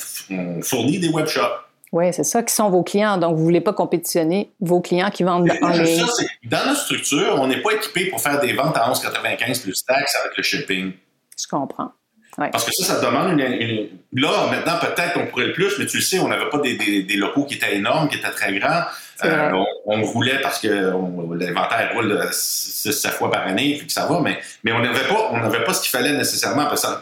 fournit 0.63 0.99
des 0.99 1.09
web 1.09 1.27
shops. 1.27 1.68
Oui, 1.93 2.13
c'est 2.13 2.25
ça 2.25 2.43
qui 2.43 2.53
sont 2.53 2.71
vos 2.71 2.83
clients. 2.83 3.17
Donc, 3.17 3.35
vous 3.35 3.41
ne 3.41 3.45
voulez 3.45 3.61
pas 3.61 3.73
compétitionner 3.73 4.53
vos 4.61 4.81
clients 4.81 5.11
qui 5.11 5.23
vendent 5.23 5.51
en 5.63 5.69
ligne. 5.71 6.05
dans 6.45 6.67
notre 6.67 6.81
structure, 6.81 7.39
on 7.41 7.47
n'est 7.47 7.63
pas 7.63 7.73
équipé 7.73 8.07
pour 8.07 8.21
faire 8.21 8.41
des 8.41 8.53
ventes 8.53 8.77
à 8.77 8.91
11,95 8.91 9.63
plus 9.63 9.85
taxes 9.85 10.17
avec 10.23 10.37
le 10.37 10.43
shipping. 10.43 10.93
Je 11.41 11.47
comprends. 11.47 11.93
Parce 12.37 12.65
que 12.65 12.73
ça, 12.73 12.95
ça 12.95 13.01
demande 13.05 13.41
une, 13.41 13.89
Là, 14.13 14.49
maintenant, 14.51 14.79
peut-être 14.81 15.13
qu'on 15.15 15.27
pourrait 15.27 15.47
le 15.47 15.53
plus, 15.53 15.79
mais 15.79 15.87
tu 15.87 15.99
le 15.99 16.03
sais, 16.03 16.19
on 16.19 16.29
n'avait 16.29 16.49
pas 16.49 16.59
des, 16.59 16.77
des, 16.77 17.17
locaux 17.17 17.45
qui 17.45 17.57
étaient 17.57 17.77
énormes, 17.77 18.09
qui 18.09 18.17
étaient 18.17 18.31
très 18.31 18.57
grands. 18.59 18.85
Euh, 19.25 19.51
on, 19.85 20.03
roulait 20.03 20.41
parce 20.41 20.61
que 20.61 20.69
l'inventaire 20.69 21.91
roule 21.95 22.13
6-7 22.31 23.11
fois 23.11 23.31
par 23.31 23.47
année, 23.47 23.75
puis 23.77 23.89
que 23.89 23.93
ça 23.93 24.07
va, 24.07 24.21
mais, 24.21 24.39
mais 24.63 24.73
on 24.73 24.79
n'avait 24.79 25.07
pas, 25.09 25.31
on 25.33 25.65
pas 25.65 25.75
ce 25.75 25.83
qu'il 25.83 25.91
fallait 25.91 26.17
nécessairement. 26.17 26.67
Parce 26.67 26.87
que 26.87 26.93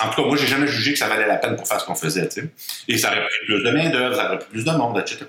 en 0.00 0.10
tout 0.10 0.22
cas, 0.22 0.28
moi, 0.28 0.36
j'ai 0.36 0.46
jamais 0.46 0.66
jugé 0.66 0.92
que 0.92 0.98
ça 0.98 1.08
valait 1.08 1.26
la 1.26 1.36
peine 1.36 1.56
pour 1.56 1.66
faire 1.66 1.80
ce 1.80 1.86
qu'on 1.86 1.94
faisait. 1.94 2.28
Et 2.88 2.98
ça 2.98 3.08
aurait 3.08 3.22
pris 3.22 3.46
plus 3.46 3.62
de 3.62 3.70
main-d'œuvre, 3.70 4.14
ça 4.14 4.26
aurait 4.26 4.38
pris 4.38 4.48
plus 4.48 4.64
de 4.64 4.70
monde, 4.72 4.98
etc. 4.98 5.24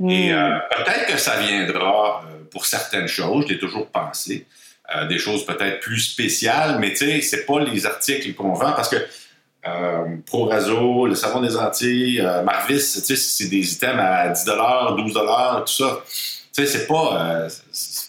Et 0.00 0.32
hmm. 0.32 0.36
euh, 0.36 0.58
peut-être 0.76 1.06
que 1.06 1.18
ça 1.18 1.38
viendra 1.38 2.24
euh, 2.24 2.44
pour 2.50 2.66
certaines 2.66 3.08
choses, 3.08 3.46
je 3.48 3.54
l'ai 3.54 3.58
toujours 3.58 3.86
pensé, 3.86 4.46
euh, 4.94 5.06
des 5.06 5.18
choses 5.18 5.46
peut-être 5.46 5.80
plus 5.80 6.00
spéciales, 6.00 6.78
mais 6.78 6.90
tu 6.90 6.98
sais, 6.98 7.20
c'est 7.22 7.46
pas 7.46 7.60
les 7.60 7.86
articles 7.86 8.34
qu'on 8.34 8.52
vend 8.52 8.72
parce 8.72 8.88
que 8.88 8.96
Pro 10.26 10.44
Razo, 10.44 11.08
le 11.08 11.16
savon 11.16 11.40
des 11.40 11.56
Antilles, 11.56 12.22
Marvis, 12.44 12.80
c'est 12.82 13.48
des 13.48 13.72
items 13.72 14.00
à 14.00 14.28
10 14.28 14.44
12 14.44 15.12
tout 15.12 15.72
ça. 15.72 16.04
Tu 16.06 16.64
sais, 16.64 16.66
c'est 16.66 16.86
pas. 16.86 17.48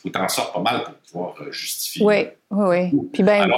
faut 0.03 0.09
t'en 0.09 0.27
sortir 0.29 0.53
pas 0.53 0.59
mal 0.59 0.83
pour 0.83 0.93
pouvoir 1.17 1.51
justifier. 1.51 2.05
Oui, 2.05 2.27
oui, 2.51 2.91
oui. 2.91 2.99
Puis 3.11 3.23
ben, 3.23 3.49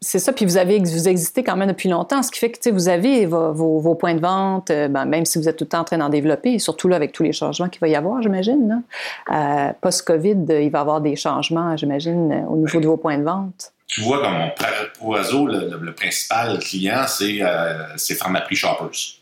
c'est 0.00 0.18
ça. 0.18 0.32
Puis 0.32 0.44
vous 0.44 0.56
avez 0.56 0.78
vous 0.78 1.08
existez 1.08 1.42
quand 1.42 1.56
même 1.56 1.68
depuis 1.68 1.88
longtemps, 1.88 2.22
ce 2.22 2.30
qui 2.30 2.38
fait 2.38 2.50
que 2.50 2.70
vous 2.70 2.88
avez 2.88 3.26
vos, 3.26 3.94
points 3.94 4.14
de 4.14 4.20
vente, 4.20 4.70
euh, 4.70 4.88
ben, 4.88 5.04
même 5.04 5.24
si 5.24 5.38
vous 5.38 5.48
êtes 5.48 5.56
tout 5.56 5.64
le 5.64 5.68
temps 5.68 5.80
en 5.80 5.84
train 5.84 5.98
d'en 5.98 6.08
développer, 6.08 6.58
surtout 6.58 6.88
là 6.88 6.96
avec 6.96 7.12
tous 7.12 7.22
les 7.22 7.32
changements 7.32 7.68
qu'il 7.68 7.80
va 7.80 7.88
y 7.88 7.96
avoir, 7.96 8.22
j'imagine. 8.22 8.82
Euh, 9.32 9.72
Post-COVID, 9.80 10.44
il 10.48 10.70
va 10.70 10.78
y 10.78 10.80
avoir 10.80 11.00
des 11.00 11.16
changements, 11.16 11.76
j'imagine, 11.76 12.32
euh, 12.32 12.48
au 12.48 12.56
niveau 12.56 12.80
de 12.80 12.86
vos 12.86 12.96
points 12.96 13.18
de 13.18 13.24
vente. 13.24 13.72
Tu 13.86 14.00
vois, 14.00 14.20
comme 14.20 14.34
mon 14.34 15.08
oiseau, 15.08 15.46
le, 15.46 15.78
le, 15.80 15.94
principal 15.94 16.58
client, 16.58 17.04
c'est 17.06 17.40
euh, 17.40 17.96
Pharmaprix 17.96 18.56
Shoppers. 18.56 19.20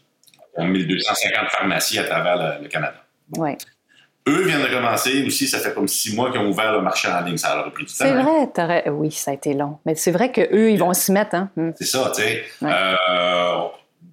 On 0.57 0.65
a 0.65 0.69
1250 0.69 1.49
pharmacies 1.51 1.99
à 1.99 2.05
travers 2.05 2.61
le, 2.61 2.69
Canada. 2.69 3.05
Oui. 3.37 3.57
Eux 4.27 4.43
viennent 4.43 4.63
de 4.63 4.69
commencer 4.69 5.23
aussi, 5.27 5.47
ça 5.47 5.59
fait 5.59 5.75
comme 5.75 5.87
six 5.87 6.15
mois 6.15 6.31
qu'ils 6.31 6.41
ont 6.41 6.49
ouvert 6.49 6.73
le 6.73 6.81
marché 6.81 7.09
en 7.09 7.21
ligne. 7.21 7.37
Ça 7.37 7.55
leur 7.57 7.67
a 7.67 7.71
pris 7.71 7.85
du 7.85 7.93
temps. 7.93 8.05
C'est 8.05 8.11
hein. 8.11 8.49
vrai, 8.57 8.89
oui, 8.89 9.13
ça 9.13 9.33
a 9.33 9.35
été 9.35 9.53
long. 9.53 9.79
Mais 9.85 9.95
c'est 9.97 10.13
vrai 10.13 10.33
qu'eux, 10.33 10.71
ils 10.71 10.79
vont 10.79 10.95
s'y 10.95 11.13
mettre. 11.13 11.35
Hein? 11.35 11.51
Hmm. 11.57 11.73
C'est 11.77 11.85
ça, 11.85 12.11
tu 12.15 12.23
sais. 12.23 12.45
Euh, 12.63 12.95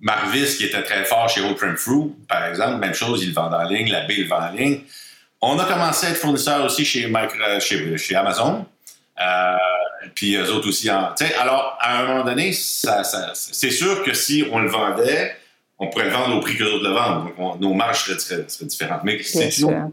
Marvis, 0.02 0.58
qui 0.58 0.66
était 0.66 0.84
très 0.84 1.06
fort 1.06 1.30
chez 1.30 1.42
Old 1.42 1.58
Fruit, 1.78 2.14
par 2.28 2.46
exemple, 2.46 2.80
même 2.80 2.94
chose, 2.94 3.24
ils 3.24 3.30
le 3.30 3.34
vendent 3.34 3.54
en 3.54 3.64
ligne. 3.64 3.90
La 3.90 4.02
B, 4.02 4.12
ils 4.12 4.24
le 4.24 4.28
vendent 4.28 4.52
en 4.52 4.52
ligne. 4.52 4.82
On 5.40 5.58
a 5.58 5.66
commencé 5.66 6.08
à 6.08 6.10
être 6.10 6.18
fournisseur 6.18 6.66
aussi 6.66 6.84
chez, 6.84 7.10
chez, 7.62 8.16
Amazon. 8.16 8.66
Euh, 9.20 9.56
puis 10.14 10.36
eux 10.36 10.52
autres 10.52 10.68
aussi. 10.68 10.92
En, 10.92 11.14
alors, 11.40 11.78
à 11.80 12.00
un 12.00 12.08
moment 12.08 12.26
donné, 12.26 12.52
c'est 12.52 13.72
sûr 13.72 14.04
que 14.04 14.14
si 14.14 14.44
on 14.52 14.60
le 14.60 14.70
vendait, 14.70 15.38
on 15.82 15.88
pourrait 15.88 16.06
le 16.06 16.12
vendre 16.12 16.38
au 16.38 16.40
prix 16.40 16.56
que 16.56 16.64
d'autres 16.64 16.88
le 16.88 16.94
vendent. 16.94 17.30
Donc, 17.38 17.60
nos 17.60 17.74
marges 17.74 18.16
seraient, 18.18 18.46
différentes. 18.66 19.02
Mais 19.04 19.22
c'est 19.24 19.50
une, 19.58 19.90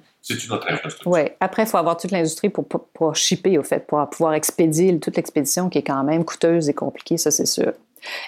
autre 0.52 0.66
infrastructure. 0.68 1.10
Oui. 1.10 1.20
Après, 1.40 1.62
il 1.62 1.66
faut 1.66 1.78
avoir 1.78 1.96
toute 1.96 2.10
l'industrie 2.10 2.50
pour, 2.50 2.68
pour, 2.68 3.16
shipper, 3.16 3.56
au 3.56 3.62
fait, 3.62 3.86
pour 3.86 4.06
pouvoir 4.10 4.34
expédier 4.34 4.98
toute 5.00 5.16
l'expédition 5.16 5.70
qui 5.70 5.78
est 5.78 5.82
quand 5.82 6.04
même 6.04 6.26
coûteuse 6.26 6.68
et 6.68 6.74
compliquée, 6.74 7.16
ça, 7.16 7.30
c'est 7.30 7.46
sûr. 7.46 7.72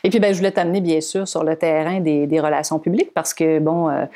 Et 0.04 0.10
puis, 0.10 0.20
ben, 0.20 0.32
je 0.32 0.38
voulais 0.38 0.50
t'amener, 0.50 0.80
bien 0.80 1.00
sûr, 1.00 1.26
sur 1.26 1.44
le 1.44 1.56
terrain 1.56 2.00
des, 2.00 2.40
relations 2.40 2.78
publiques 2.78 3.12
parce 3.12 3.34
que, 3.34 3.58
bon, 3.58 3.90
euh, 3.90 4.06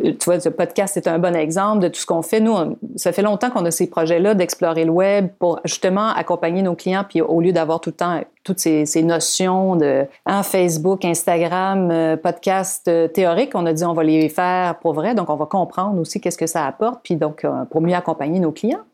tu 0.00 0.24
vois, 0.24 0.38
ce 0.38 0.48
podcast 0.48 0.96
est 0.96 1.08
un 1.08 1.18
bon 1.18 1.34
exemple 1.34 1.82
de 1.82 1.88
tout 1.88 2.00
ce 2.00 2.06
qu'on 2.06 2.22
fait. 2.22 2.38
Nous, 2.38 2.54
ça 2.94 3.12
fait 3.12 3.22
longtemps 3.22 3.50
qu'on 3.50 3.64
a 3.64 3.72
ces 3.72 3.90
projets-là 3.90 4.34
d'explorer 4.34 4.84
le 4.84 4.92
web 4.92 5.28
pour 5.38 5.60
justement 5.64 6.10
accompagner 6.10 6.62
nos 6.62 6.76
clients, 6.76 7.04
puis 7.08 7.20
au 7.20 7.40
lieu 7.40 7.52
d'avoir 7.52 7.80
tout 7.80 7.90
le 7.90 7.96
temps 7.96 8.20
toutes 8.44 8.60
ces, 8.60 8.86
ces 8.86 9.02
notions 9.02 9.76
de 9.76 10.04
hein, 10.26 10.42
Facebook, 10.42 11.04
Instagram, 11.04 11.90
euh, 11.90 12.16
podcast 12.16 12.88
euh, 12.88 13.08
théorique, 13.08 13.52
on 13.54 13.66
a 13.66 13.72
dit 13.72 13.84
on 13.84 13.94
va 13.94 14.04
les 14.04 14.28
faire 14.28 14.78
pour 14.78 14.94
vrai, 14.94 15.14
donc 15.14 15.30
on 15.30 15.36
va 15.36 15.46
comprendre 15.46 16.00
aussi 16.00 16.20
qu'est-ce 16.20 16.38
que 16.38 16.46
ça 16.46 16.66
apporte, 16.66 17.00
puis 17.02 17.16
donc 17.16 17.46
pour 17.70 17.80
mieux 17.80 17.94
accompagner 17.94 18.38
nos 18.38 18.52
clients. 18.52 18.84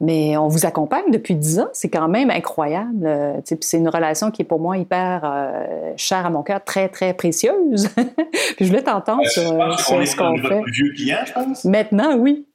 Mais 0.00 0.36
on 0.36 0.48
vous 0.48 0.66
accompagne 0.66 1.10
depuis 1.10 1.34
dix 1.34 1.58
ans. 1.58 1.68
C'est 1.72 1.88
quand 1.88 2.08
même 2.08 2.30
incroyable. 2.30 3.06
Euh, 3.06 3.40
c'est 3.60 3.78
une 3.78 3.88
relation 3.88 4.30
qui 4.30 4.42
est 4.42 4.44
pour 4.44 4.60
moi 4.60 4.76
hyper 4.76 5.22
euh, 5.24 5.92
chère 5.96 6.26
à 6.26 6.30
mon 6.30 6.42
cœur, 6.42 6.62
très, 6.62 6.88
très 6.88 7.14
précieuse. 7.14 7.88
Puis 8.56 8.66
je 8.66 8.66
voulais 8.66 8.82
t'entendre 8.82 9.26
sur, 9.26 9.42
ce 9.42 10.16
qu'on 10.16 10.36
fait. 10.36 10.60
Plus 10.60 10.72
vieux 10.72 10.92
client, 10.94 11.18
je 11.24 11.32
pense. 11.32 11.64
Maintenant, 11.64 12.16
oui. 12.16 12.46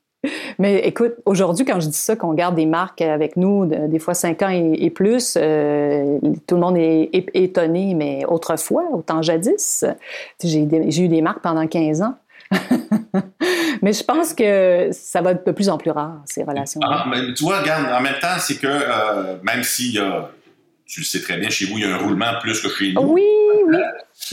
Mais 0.59 0.79
écoute, 0.79 1.13
aujourd'hui, 1.25 1.65
quand 1.65 1.79
je 1.79 1.87
dis 1.87 1.97
ça, 1.97 2.15
qu'on 2.15 2.33
garde 2.33 2.55
des 2.55 2.67
marques 2.67 3.01
avec 3.01 3.37
nous, 3.37 3.65
des 3.65 3.97
fois 3.97 4.13
cinq 4.13 4.43
ans 4.43 4.49
et, 4.49 4.89
plus, 4.91 5.35
euh, 5.35 6.19
tout 6.45 6.55
le 6.55 6.61
monde 6.61 6.77
est 6.77 7.09
étonné, 7.33 7.95
mais 7.95 8.23
autrefois, 8.27 8.83
autant 8.93 9.23
jadis, 9.23 9.83
j'ai 10.43 10.61
eu 11.03 11.07
des 11.07 11.21
marques 11.23 11.41
pendant 11.41 11.65
15 11.65 12.03
ans. 12.03 12.15
mais 13.81 13.93
je 13.93 14.03
pense 14.03 14.33
que 14.33 14.89
ça 14.91 15.21
va 15.21 15.31
être 15.31 15.45
de 15.45 15.51
plus 15.51 15.69
en 15.69 15.77
plus 15.77 15.91
rare, 15.91 16.21
ces 16.25 16.43
relations. 16.43 16.81
Ah, 16.83 17.05
mais 17.09 17.33
tu 17.33 17.43
vois, 17.43 17.61
regarde, 17.61 17.91
en 17.91 18.01
même 18.01 18.19
temps, 18.21 18.37
c'est 18.39 18.57
que 18.57 18.67
euh, 18.67 19.37
même 19.43 19.63
s'il 19.63 19.93
y 19.93 19.99
a, 19.99 20.31
tu 20.85 21.01
le 21.01 21.05
sais 21.05 21.21
très 21.21 21.37
bien, 21.37 21.49
chez 21.49 21.65
vous, 21.65 21.77
il 21.77 21.83
y 21.83 21.87
a 21.87 21.95
un 21.95 21.97
roulement 21.97 22.33
plus 22.41 22.59
que 22.61 22.69
chez 22.69 22.93
nous. 22.93 23.01
Oui, 23.01 23.23
oui. 23.67 23.75
Euh, 23.75 23.79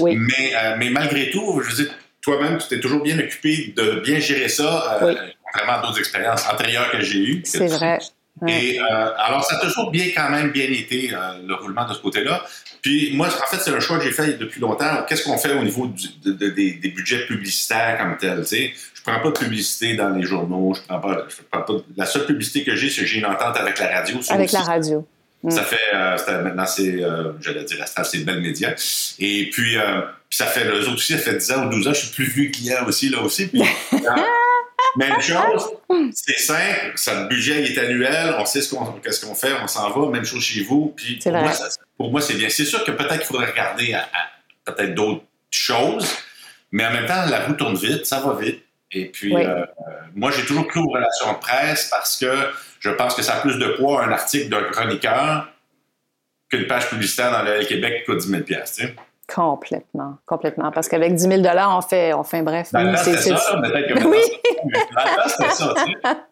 oui. 0.00 0.16
Mais, 0.16 0.52
euh, 0.56 0.76
mais 0.78 0.90
malgré 0.90 1.30
tout, 1.30 1.60
je 1.62 1.70
veux 1.70 1.84
dire, 1.84 1.94
toi-même, 2.20 2.58
tu 2.58 2.68
t'es 2.68 2.80
toujours 2.80 3.02
bien 3.02 3.18
occupé 3.18 3.72
de 3.76 4.00
bien 4.00 4.18
gérer 4.18 4.48
ça, 4.48 4.98
contrairement 5.44 5.80
à 5.80 5.87
d'autres 5.87 5.98
expériences 5.98 6.46
antérieures 6.48 6.90
que 6.90 7.00
j'ai 7.00 7.20
eues. 7.20 7.42
C'est 7.44 7.68
vrai. 7.68 7.98
Et 8.47 8.78
alors, 8.78 9.45
ça 9.45 9.57
a 9.57 9.61
toujours 9.61 9.90
bien 9.90 10.07
quand 10.14 10.30
même 10.30 10.50
bien 10.50 10.66
été 10.66 11.12
le 11.47 11.54
roulement 11.54 11.87
de 11.88 11.95
ce 11.95 12.00
côté-là. 12.00 12.45
Puis 12.83 13.11
moi, 13.14 13.26
en 13.26 13.47
fait, 13.50 13.59
c'est 13.61 13.75
un 13.75 13.80
choix 13.80 13.99
que 13.99 14.04
j'ai 14.04 14.12
fait 14.12 14.38
depuis 14.38 14.61
longtemps. 14.61 15.04
Qu'est-ce 15.09 15.25
qu'on 15.25 15.38
fait 15.38 15.52
au 15.52 15.62
niveau 15.62 15.90
des, 16.25 16.92
budgets 16.95 17.26
publicitaires 17.26 17.99
comme 17.99 18.16
tel? 18.16 18.47
sais? 18.47 18.73
Je 18.95 19.02
prends 19.02 19.21
pas 19.21 19.30
de 19.30 19.45
publicité 19.45 19.95
dans 19.95 20.11
les 20.11 20.23
journaux. 20.23 20.75
Je 20.75 20.83
prends 20.87 21.00
pas, 21.00 21.26
prends 21.50 21.62
pas 21.62 21.73
la 21.97 22.07
seule 22.07 22.26
publicité 22.26 22.64
que 22.64 22.76
j'ai, 22.76 22.90
c'est 22.90 23.02
que 23.02 23.07
j'ai 23.07 23.18
une 23.18 23.26
entente 23.26 23.57
avec 23.57 23.78
la 23.78 23.88
radio. 23.88 24.18
Avec 24.28 24.52
la 24.52 24.61
radio. 24.61 25.07
Ça 25.49 25.62
mm. 25.62 25.64
fait, 25.64 25.76
euh, 25.95 26.42
maintenant, 26.42 26.66
c'est, 26.66 27.02
euh, 27.02 27.33
j'allais 27.40 27.64
dire, 27.64 27.85
c'est 28.02 28.25
Belle 28.25 28.40
Média. 28.40 28.75
Et 29.18 29.50
puis, 29.50 29.78
euh, 29.78 30.00
ça 30.30 30.47
fait, 30.47 30.66
eux 30.66 30.83
autres 30.83 30.95
aussi, 30.95 31.12
ça 31.12 31.18
fait 31.18 31.37
10 31.37 31.52
ans 31.52 31.66
ou 31.66 31.71
12 31.71 31.88
ans, 31.88 31.95
je 31.95 32.07
suis 32.07 32.14
plus 32.14 32.25
vieux 32.25 32.50
client 32.50 32.85
aussi, 32.87 33.09
là 33.09 33.23
aussi. 33.23 33.47
Puis, 33.47 33.62
Même 34.97 35.21
chose, 35.21 35.71
c'est 36.12 36.38
simple, 36.38 36.92
ça, 36.97 37.23
le 37.23 37.28
budget 37.28 37.64
est 37.64 37.78
annuel, 37.78 38.35
on 38.38 38.45
sait 38.45 38.62
ce 38.62 38.75
qu'on, 38.75 38.85
qu'est-ce 38.92 39.25
qu'on 39.25 39.35
fait, 39.35 39.52
on 39.62 39.66
s'en 39.66 39.90
va, 39.90 40.11
même 40.11 40.25
chose 40.25 40.42
chez 40.42 40.62
vous. 40.62 40.95
Puis 40.97 41.18
pour, 41.23 41.33
moi, 41.33 41.52
pour 41.97 42.11
moi, 42.11 42.21
c'est 42.21 42.35
bien. 42.35 42.49
C'est 42.49 42.64
sûr 42.64 42.85
que 42.85 42.90
peut-être 42.90 43.18
qu'il 43.18 43.26
faudrait 43.26 43.50
regarder 43.50 43.95
à, 43.95 44.09
peut-être 44.64 44.95
d'autres 44.95 45.25
choses, 45.50 46.09
mais 46.73 46.87
en 46.87 46.92
même 46.92 47.07
temps, 47.07 47.26
la 47.26 47.47
roue 47.47 47.54
tourne 47.54 47.76
vite, 47.76 48.07
ça 48.07 48.21
va 48.21 48.35
vite. 48.35 48.62
Et 48.90 49.07
puis, 49.07 49.37
euh, 49.37 49.66
moi, 50.14 50.30
j'ai 50.30 50.45
toujours 50.45 50.66
cru 50.66 50.80
aux 50.80 50.90
relations 50.90 51.33
de 51.33 51.38
presse 51.38 51.88
parce 51.90 52.16
que 52.16 52.33
je 52.80 52.90
pense 52.90 53.14
que 53.14 53.23
ça 53.23 53.37
a 53.37 53.40
plus 53.40 53.59
de 53.59 53.66
poids 53.76 54.04
un 54.04 54.12
article 54.12 54.49
d'un 54.49 54.62
chroniqueur 54.64 55.49
qu'une 56.50 56.66
page 56.66 56.88
publicitaire 56.88 57.30
dans 57.30 57.42
le 57.42 57.64
Québec 57.64 57.99
qui 57.99 58.11
coûte 58.11 58.21
10 58.21 58.28
000 58.28 58.42
tu 58.42 58.54
sais. 58.64 58.95
Complètement, 59.32 60.14
complètement. 60.25 60.70
Parce 60.73 60.88
qu'avec 60.88 61.14
10 61.14 61.42
000 61.42 61.42
on 61.70 61.82
fait, 61.82 62.14
on 62.14 62.25
fait 62.25 62.40
bref. 62.40 62.70
oui, 62.73 62.80
c'est 62.97 63.14
ça, 63.18 63.61
que 63.61 64.08
oui. 64.08 64.20
ça. 65.52 65.75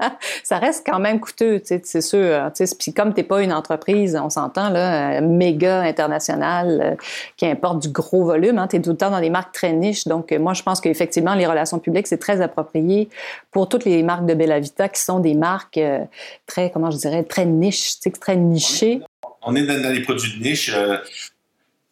ça 0.43 0.59
reste 0.59 0.87
quand 0.87 0.99
même 0.99 1.21
coûteux, 1.21 1.61
c'est 1.63 2.01
sûr. 2.01 2.51
Puis 2.79 2.95
comme 2.95 3.13
tu 3.13 3.21
n'es 3.21 3.27
pas 3.27 3.43
une 3.43 3.53
entreprise, 3.53 4.19
on 4.21 4.31
s'entend, 4.31 4.71
là, 4.71 5.21
méga 5.21 5.81
internationale 5.81 6.81
euh, 6.83 7.05
qui 7.37 7.45
importe 7.45 7.83
du 7.83 7.91
gros 7.91 8.25
volume, 8.25 8.59
hein, 8.59 8.67
tu 8.67 8.77
es 8.77 8.81
tout 8.81 8.91
le 8.91 8.97
temps 8.97 9.11
dans 9.11 9.21
des 9.21 9.31
marques 9.31 9.53
très 9.53 9.75
niches. 9.75 10.07
Donc, 10.07 10.33
moi, 10.33 10.55
je 10.55 10.63
pense 10.63 10.81
qu'effectivement, 10.81 11.35
les 11.35 11.47
relations 11.47 11.79
publiques, 11.79 12.07
c'est 12.07 12.17
très 12.17 12.41
approprié 12.41 13.11
pour 13.51 13.69
toutes 13.69 13.85
les 13.85 14.03
marques 14.03 14.25
de 14.25 14.33
Bella 14.33 14.59
Vita 14.59 14.89
qui 14.89 15.03
sont 15.03 15.21
des 15.21 15.35
marques 15.35 15.77
euh, 15.77 15.99
très, 16.47 16.71
comment 16.71 16.91
je 16.91 16.97
dirais, 16.97 17.25
très 17.25 17.45
niches, 17.45 17.97
très 18.21 18.37
nichées. 18.37 19.03
On 19.43 19.55
est 19.55 19.67
dans, 19.67 19.93
les 19.93 20.01
produits 20.01 20.39
de 20.39 20.43
niche. 20.43 20.73
Euh, 20.75 20.97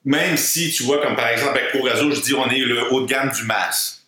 même 0.04 0.37
si, 0.37 0.70
tu 0.70 0.82
vois, 0.82 1.00
comme 1.02 1.16
par 1.16 1.28
exemple 1.28 1.58
avec 1.58 1.73
Corazo, 1.73 2.11
je 2.11 2.20
dis 2.20 2.34
on 2.34 2.49
est 2.50 2.58
le 2.58 2.92
haut 2.92 3.02
de 3.02 3.06
gamme 3.06 3.30
du 3.30 3.44
mass. 3.44 4.06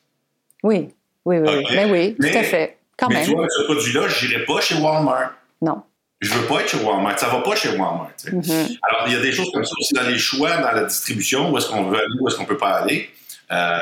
Oui, 0.62 0.88
oui, 1.25 1.38
oui, 1.38 1.65
mais 1.71 1.85
oui, 1.87 2.17
tout 2.21 2.38
à 2.38 2.43
fait. 2.43 2.76
Quand 2.97 3.09
mais 3.09 3.17
même. 3.17 3.26
tu 3.26 3.35
vois, 3.35 3.47
ce 3.49 3.65
produit-là, 3.65 4.09
je 4.09 4.26
n'irai 4.26 4.45
pas 4.45 4.61
chez 4.61 4.76
Walmart. 4.76 5.35
Non. 5.61 5.83
Je 6.21 6.33
veux 6.33 6.47
pas 6.47 6.61
être 6.61 6.69
chez 6.69 6.79
Walmart. 6.79 7.19
Ça 7.19 7.29
va 7.29 7.41
pas 7.41 7.55
chez 7.55 7.69
Walmart. 7.71 8.12
Mm-hmm. 8.25 8.79
Alors, 8.83 9.07
il 9.07 9.12
y 9.12 9.17
a 9.17 9.21
des 9.21 9.33
choses 9.33 9.50
comme 9.53 9.65
ça 9.65 9.75
aussi 9.79 9.93
dans 9.93 10.07
les 10.07 10.19
choix, 10.19 10.57
dans 10.57 10.73
la 10.73 10.85
distribution, 10.85 11.50
où 11.50 11.59
est-ce 11.59 11.69
qu'on 11.69 11.85
veut 11.85 11.99
aller, 11.99 12.15
où 12.21 12.29
est-ce 12.29 12.37
qu'on 12.37 12.47
peut 12.47 12.57
pas 12.57 12.79
aller. 12.79 13.11
Euh, 13.53 13.79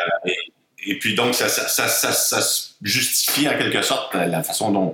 et, 0.85 0.99
puis, 0.99 1.15
donc, 1.15 1.35
ça, 1.35 1.49
ça, 1.49 1.89
ça, 1.89 2.13
ça, 2.13 2.71
justifie 2.83 3.49
en 3.49 3.57
quelque 3.57 3.83
sorte 3.83 4.15
la 4.15 4.43
façon 4.43 4.73
dont. 4.73 4.93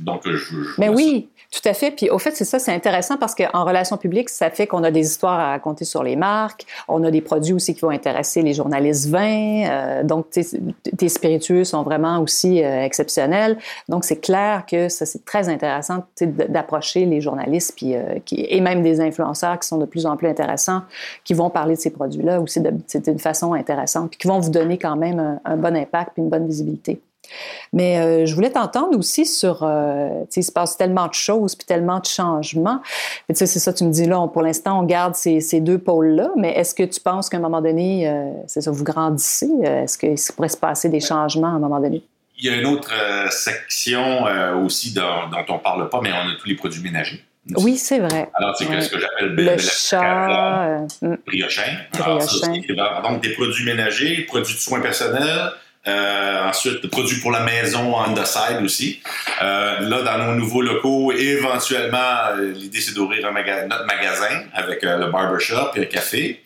Donc, 0.00 0.22
je, 0.26 0.36
je 0.36 0.54
Mais 0.78 0.88
oui. 0.88 1.28
Tout 1.54 1.68
à 1.68 1.72
fait. 1.72 1.92
Puis 1.92 2.10
au 2.10 2.18
fait, 2.18 2.32
c'est 2.34 2.44
ça, 2.44 2.58
c'est 2.58 2.72
intéressant 2.72 3.16
parce 3.16 3.32
qu'en 3.36 3.64
relations 3.64 3.96
publiques, 3.96 4.28
ça 4.28 4.50
fait 4.50 4.66
qu'on 4.66 4.82
a 4.82 4.90
des 4.90 5.06
histoires 5.06 5.38
à 5.38 5.50
raconter 5.50 5.84
sur 5.84 6.02
les 6.02 6.16
marques. 6.16 6.66
On 6.88 7.04
a 7.04 7.12
des 7.12 7.20
produits 7.20 7.52
aussi 7.52 7.74
qui 7.74 7.80
vont 7.82 7.90
intéresser 7.90 8.42
les 8.42 8.54
journalistes 8.54 9.08
vins. 9.08 9.64
Euh, 9.68 10.02
donc, 10.02 10.30
tes 10.30 11.08
spiritueux 11.08 11.62
sont 11.62 11.84
vraiment 11.84 12.18
aussi 12.18 12.64
euh, 12.64 12.82
exceptionnels. 12.82 13.56
Donc, 13.88 14.04
c'est 14.04 14.16
clair 14.16 14.64
que 14.68 14.88
ça, 14.88 15.06
c'est 15.06 15.24
très 15.24 15.48
intéressant 15.48 16.02
d'approcher 16.20 17.06
les 17.06 17.20
journalistes 17.20 17.74
puis, 17.76 17.94
euh, 17.94 18.18
qui, 18.24 18.44
et 18.48 18.60
même 18.60 18.82
des 18.82 19.00
influenceurs 19.00 19.60
qui 19.60 19.68
sont 19.68 19.78
de 19.78 19.86
plus 19.86 20.06
en 20.06 20.16
plus 20.16 20.26
intéressants, 20.26 20.82
qui 21.22 21.34
vont 21.34 21.50
parler 21.50 21.76
de 21.76 21.80
ces 21.80 21.90
produits-là 21.90 22.40
aussi 22.40 22.60
d'une 22.60 23.18
façon 23.20 23.54
intéressante, 23.54 24.10
puis 24.10 24.18
qui 24.18 24.26
vont 24.26 24.40
vous 24.40 24.50
donner 24.50 24.76
quand 24.76 24.96
même 24.96 25.38
un, 25.44 25.56
bon 25.56 25.76
impact 25.76 26.14
puis 26.14 26.22
une 26.22 26.30
bonne 26.30 26.48
visibilité. 26.48 27.00
Mais 27.72 27.98
euh, 27.98 28.26
je 28.26 28.34
voulais 28.34 28.50
t'entendre 28.50 28.96
aussi 28.98 29.26
sur, 29.26 29.62
euh, 29.62 30.24
il 30.34 30.44
se 30.44 30.52
passe 30.52 30.76
tellement 30.76 31.08
de 31.08 31.14
choses 31.14 31.54
puis 31.54 31.66
tellement 31.66 31.98
de 31.98 32.06
changements. 32.06 32.80
Tu 33.28 33.34
sais, 33.34 33.46
c'est 33.46 33.58
ça, 33.58 33.72
tu 33.72 33.84
me 33.84 33.90
dis 33.90 34.06
là, 34.06 34.26
pour 34.32 34.42
l'instant, 34.42 34.80
on 34.80 34.84
garde 34.84 35.14
ces, 35.14 35.40
ces 35.40 35.60
deux 35.60 35.78
pôles-là, 35.78 36.30
mais 36.36 36.52
est-ce 36.52 36.74
que 36.74 36.82
tu 36.82 37.00
penses 37.00 37.28
qu'à 37.28 37.38
un 37.38 37.40
moment 37.40 37.60
donné, 37.60 38.08
euh, 38.08 38.30
c'est 38.46 38.60
ça, 38.60 38.70
vous 38.70 38.84
grandissez? 38.84 39.50
Est-ce 39.62 39.98
qu'il 39.98 40.16
pourrait 40.34 40.48
se 40.48 40.56
passer 40.56 40.88
des 40.88 41.00
changements 41.00 41.48
à 41.48 41.56
un 41.56 41.58
moment 41.58 41.80
donné? 41.80 42.02
Il 42.38 42.46
y 42.46 42.48
a 42.48 42.56
une 42.56 42.66
autre 42.66 42.92
section 43.30 44.24
aussi 44.64 44.92
dont, 44.92 45.02
on 45.32 45.54
ne 45.54 45.58
parle 45.58 45.88
pas, 45.88 46.00
mais 46.02 46.10
on 46.12 46.28
a 46.28 46.36
tous 46.40 46.48
les 46.48 46.56
produits 46.56 46.82
ménagers. 46.82 47.22
Oui, 47.56 47.76
c'est 47.76 47.98
vrai. 47.98 48.30
Alors, 48.34 48.56
c'est 48.56 48.64
ce 48.64 48.88
que 48.88 48.98
j'appelle 48.98 49.34
le 49.34 49.58
chat, 49.58 50.86
briochin. 51.26 51.76
donc, 53.02 53.22
des 53.22 53.30
produits 53.34 53.64
ménagers, 53.64 54.22
produits 54.22 54.54
de 54.54 54.60
soins 54.60 54.80
personnels, 54.80 55.52
euh, 55.86 56.48
ensuite, 56.48 56.86
produits 56.88 57.20
pour 57.20 57.30
la 57.30 57.40
maison 57.40 57.94
on 57.94 58.14
the 58.14 58.24
side 58.24 58.62
aussi. 58.64 59.02
Euh, 59.42 59.80
là, 59.80 60.02
dans 60.02 60.26
nos 60.26 60.34
nouveaux 60.34 60.62
locaux, 60.62 61.12
éventuellement, 61.12 62.30
euh, 62.30 62.52
l'idée 62.52 62.80
c'est 62.80 62.94
d'ouvrir 62.94 63.22
notre 63.30 63.86
magasin 63.86 64.44
avec 64.54 64.82
le 64.82 65.10
barbershop 65.10 65.72
et 65.76 65.80
le 65.80 65.86
café. 65.86 66.40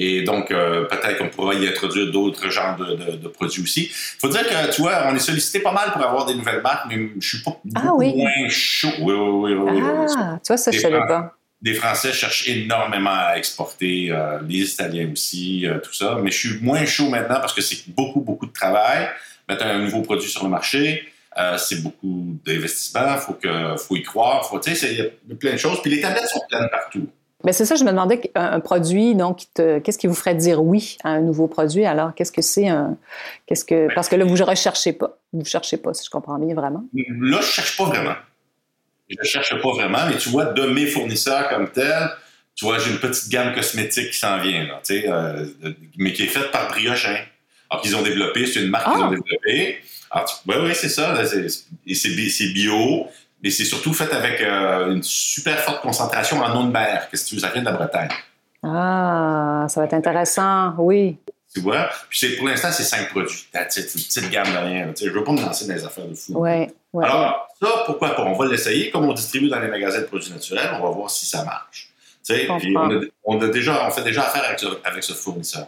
Et 0.00 0.22
donc, 0.22 0.50
peut-être 0.50 1.18
qu'on 1.18 1.28
pourra 1.28 1.54
y 1.54 1.66
introduire 1.66 2.12
d'autres 2.12 2.48
genres 2.50 2.76
de, 2.76 3.26
produits 3.26 3.64
aussi. 3.64 3.90
Il 3.90 4.20
faut 4.20 4.28
dire 4.28 4.46
que, 4.46 4.72
tu 4.72 4.80
vois, 4.82 5.02
on 5.08 5.16
est 5.16 5.18
sollicité 5.18 5.58
pas 5.58 5.72
mal 5.72 5.90
pour 5.90 6.00
avoir 6.00 6.24
des 6.24 6.34
nouvelles 6.34 6.62
marques, 6.62 6.86
mais 6.88 7.10
je 7.18 7.28
suis 7.28 7.42
pas 7.42 7.60
ah, 7.74 7.90
oui. 7.94 8.14
moins 8.14 8.48
chaud. 8.48 8.92
Oui, 9.00 9.12
oui, 9.12 9.54
oui. 9.54 9.82
ah, 10.16 10.38
tu 10.40 10.52
vois, 10.52 10.56
ça, 10.56 10.70
je 10.70 10.78
savais 10.78 11.00
pas 11.00 11.37
les 11.62 11.74
Français 11.74 12.12
cherchent 12.12 12.48
énormément 12.48 13.14
à 13.14 13.36
exporter, 13.36 14.10
euh, 14.10 14.38
les 14.48 14.72
Italiens 14.72 15.10
aussi, 15.12 15.66
euh, 15.66 15.78
tout 15.78 15.92
ça. 15.92 16.18
Mais 16.22 16.30
je 16.30 16.48
suis 16.48 16.60
moins 16.60 16.84
chaud 16.84 17.08
maintenant 17.08 17.40
parce 17.40 17.52
que 17.52 17.60
c'est 17.60 17.88
beaucoup, 17.88 18.20
beaucoup 18.20 18.46
de 18.46 18.52
travail. 18.52 19.08
Mettre 19.48 19.66
un 19.66 19.78
nouveau 19.78 20.02
produit 20.02 20.28
sur 20.28 20.44
le 20.44 20.50
marché, 20.50 21.08
euh, 21.38 21.56
c'est 21.58 21.82
beaucoup 21.82 22.38
d'investissement. 22.44 23.16
Faut 23.16 23.32
que, 23.32 23.76
faut 23.76 23.96
y 23.96 24.02
croire. 24.02 24.46
Faut, 24.46 24.60
il 24.60 24.98
y 24.98 25.00
a 25.00 25.34
plein 25.34 25.52
de 25.52 25.56
choses. 25.56 25.80
Puis 25.82 25.90
les 25.90 26.00
tablettes 26.00 26.28
sont 26.28 26.42
pleines 26.48 26.68
partout. 26.70 27.08
Mais 27.44 27.52
c'est 27.52 27.64
ça, 27.64 27.76
je 27.76 27.84
me 27.84 27.90
demandais 27.90 28.32
un, 28.34 28.58
produit, 28.58 29.14
donc, 29.14 29.42
qu'est-ce 29.54 29.96
qui 29.96 30.08
vous 30.08 30.14
ferait 30.14 30.34
dire 30.34 30.60
oui 30.60 30.98
à 31.04 31.10
un 31.10 31.20
nouveau 31.20 31.46
produit? 31.46 31.86
Alors, 31.86 32.12
qu'est-ce 32.12 32.32
que 32.32 32.42
c'est 32.42 32.66
un, 32.66 32.96
qu'est-ce 33.46 33.64
que, 33.64 33.94
parce 33.94 34.08
que 34.08 34.16
là, 34.16 34.24
vous 34.24 34.36
ne 34.36 34.42
recherchez 34.42 34.92
pas, 34.92 35.16
vous 35.32 35.42
ne 35.42 35.44
cherchez 35.44 35.76
pas, 35.76 35.94
si 35.94 36.04
je 36.04 36.10
comprends 36.10 36.36
bien 36.40 36.56
vraiment. 36.56 36.82
Là, 36.92 37.38
je 37.40 37.46
cherche 37.46 37.76
pas 37.76 37.84
vraiment 37.84 38.14
je 39.08 39.16
ne 39.18 39.24
cherche 39.24 39.60
pas 39.60 39.72
vraiment, 39.72 40.06
mais 40.08 40.16
tu 40.16 40.28
vois, 40.28 40.46
de 40.46 40.62
mes 40.62 40.86
fournisseurs 40.86 41.48
comme 41.48 41.70
tel, 41.70 42.10
tu 42.54 42.64
vois, 42.64 42.78
j'ai 42.78 42.90
une 42.90 42.98
petite 42.98 43.28
gamme 43.30 43.54
cosmétique 43.54 44.10
qui 44.10 44.18
s'en 44.18 44.38
vient, 44.38 44.66
là, 44.66 44.80
tu 44.84 45.02
euh, 45.06 45.46
mais 45.96 46.12
qui 46.12 46.24
est 46.24 46.28
faite 46.28 46.50
par 46.50 46.68
Briochin. 46.68 47.16
Alors 47.70 47.82
qu'ils 47.82 47.96
ont 47.96 48.02
développé, 48.02 48.46
c'est 48.46 48.62
une 48.62 48.70
marque 48.70 48.84
qu'ils 48.92 49.02
ont 49.02 49.06
ah! 49.06 49.10
développée. 49.10 49.78
Oui, 50.46 50.54
oui, 50.62 50.74
c'est 50.74 50.88
ça. 50.88 51.14
C'est 51.24 52.48
bio, 52.54 53.06
mais 53.42 53.50
c'est 53.50 53.64
surtout 53.64 53.92
fait 53.92 54.12
avec 54.12 54.40
euh, 54.40 54.92
une 54.92 55.02
super 55.02 55.58
forte 55.60 55.82
concentration 55.82 56.40
en 56.40 56.58
eau 56.58 56.66
de 56.66 56.72
mer. 56.72 57.08
Qu'est-ce 57.10 57.24
que 57.24 57.28
tu 57.28 57.34
veux, 57.34 57.40
ça 57.42 57.50
vient 57.50 57.60
de 57.60 57.66
la 57.66 57.72
Bretagne. 57.72 58.08
Ah, 58.62 59.66
ça 59.68 59.80
va 59.80 59.86
être 59.86 59.94
intéressant, 59.94 60.74
oui. 60.78 61.18
Tu 61.58 61.64
vois? 61.64 61.88
Puis 62.08 62.36
pour 62.36 62.46
l'instant, 62.46 62.70
c'est 62.70 62.84
cinq 62.84 63.08
produits. 63.10 63.46
C'est 63.68 63.80
une 63.80 64.00
petite 64.00 64.30
gamme 64.30 64.52
de 64.52 64.58
rien. 64.58 64.92
Je 64.98 65.06
ne 65.06 65.10
veux 65.10 65.24
pas 65.24 65.32
me 65.32 65.40
lancer 65.40 65.66
dans 65.66 65.74
les 65.74 65.84
affaires 65.84 66.06
de 66.06 66.14
fou. 66.14 66.34
Ouais, 66.34 66.70
Alors, 67.02 67.48
ça, 67.60 67.82
pourquoi 67.86 68.14
pas? 68.14 68.22
On 68.22 68.34
va 68.34 68.46
l'essayer. 68.46 68.90
Comme 68.90 69.08
on 69.08 69.12
distribue 69.12 69.48
dans 69.48 69.58
les 69.60 69.68
magasins 69.68 70.00
de 70.00 70.06
produits 70.06 70.32
naturels, 70.32 70.70
on 70.78 70.82
va 70.84 70.90
voir 70.90 71.10
si 71.10 71.26
ça 71.26 71.44
marche. 71.44 71.90
Puis 72.28 72.74
on, 73.24 73.40
a, 73.40 73.48
déjà, 73.48 73.86
on 73.86 73.90
fait 73.90 74.02
déjà 74.02 74.22
affaire 74.22 74.44
avec 74.84 75.02
ce, 75.02 75.12
fournisseur. 75.14 75.66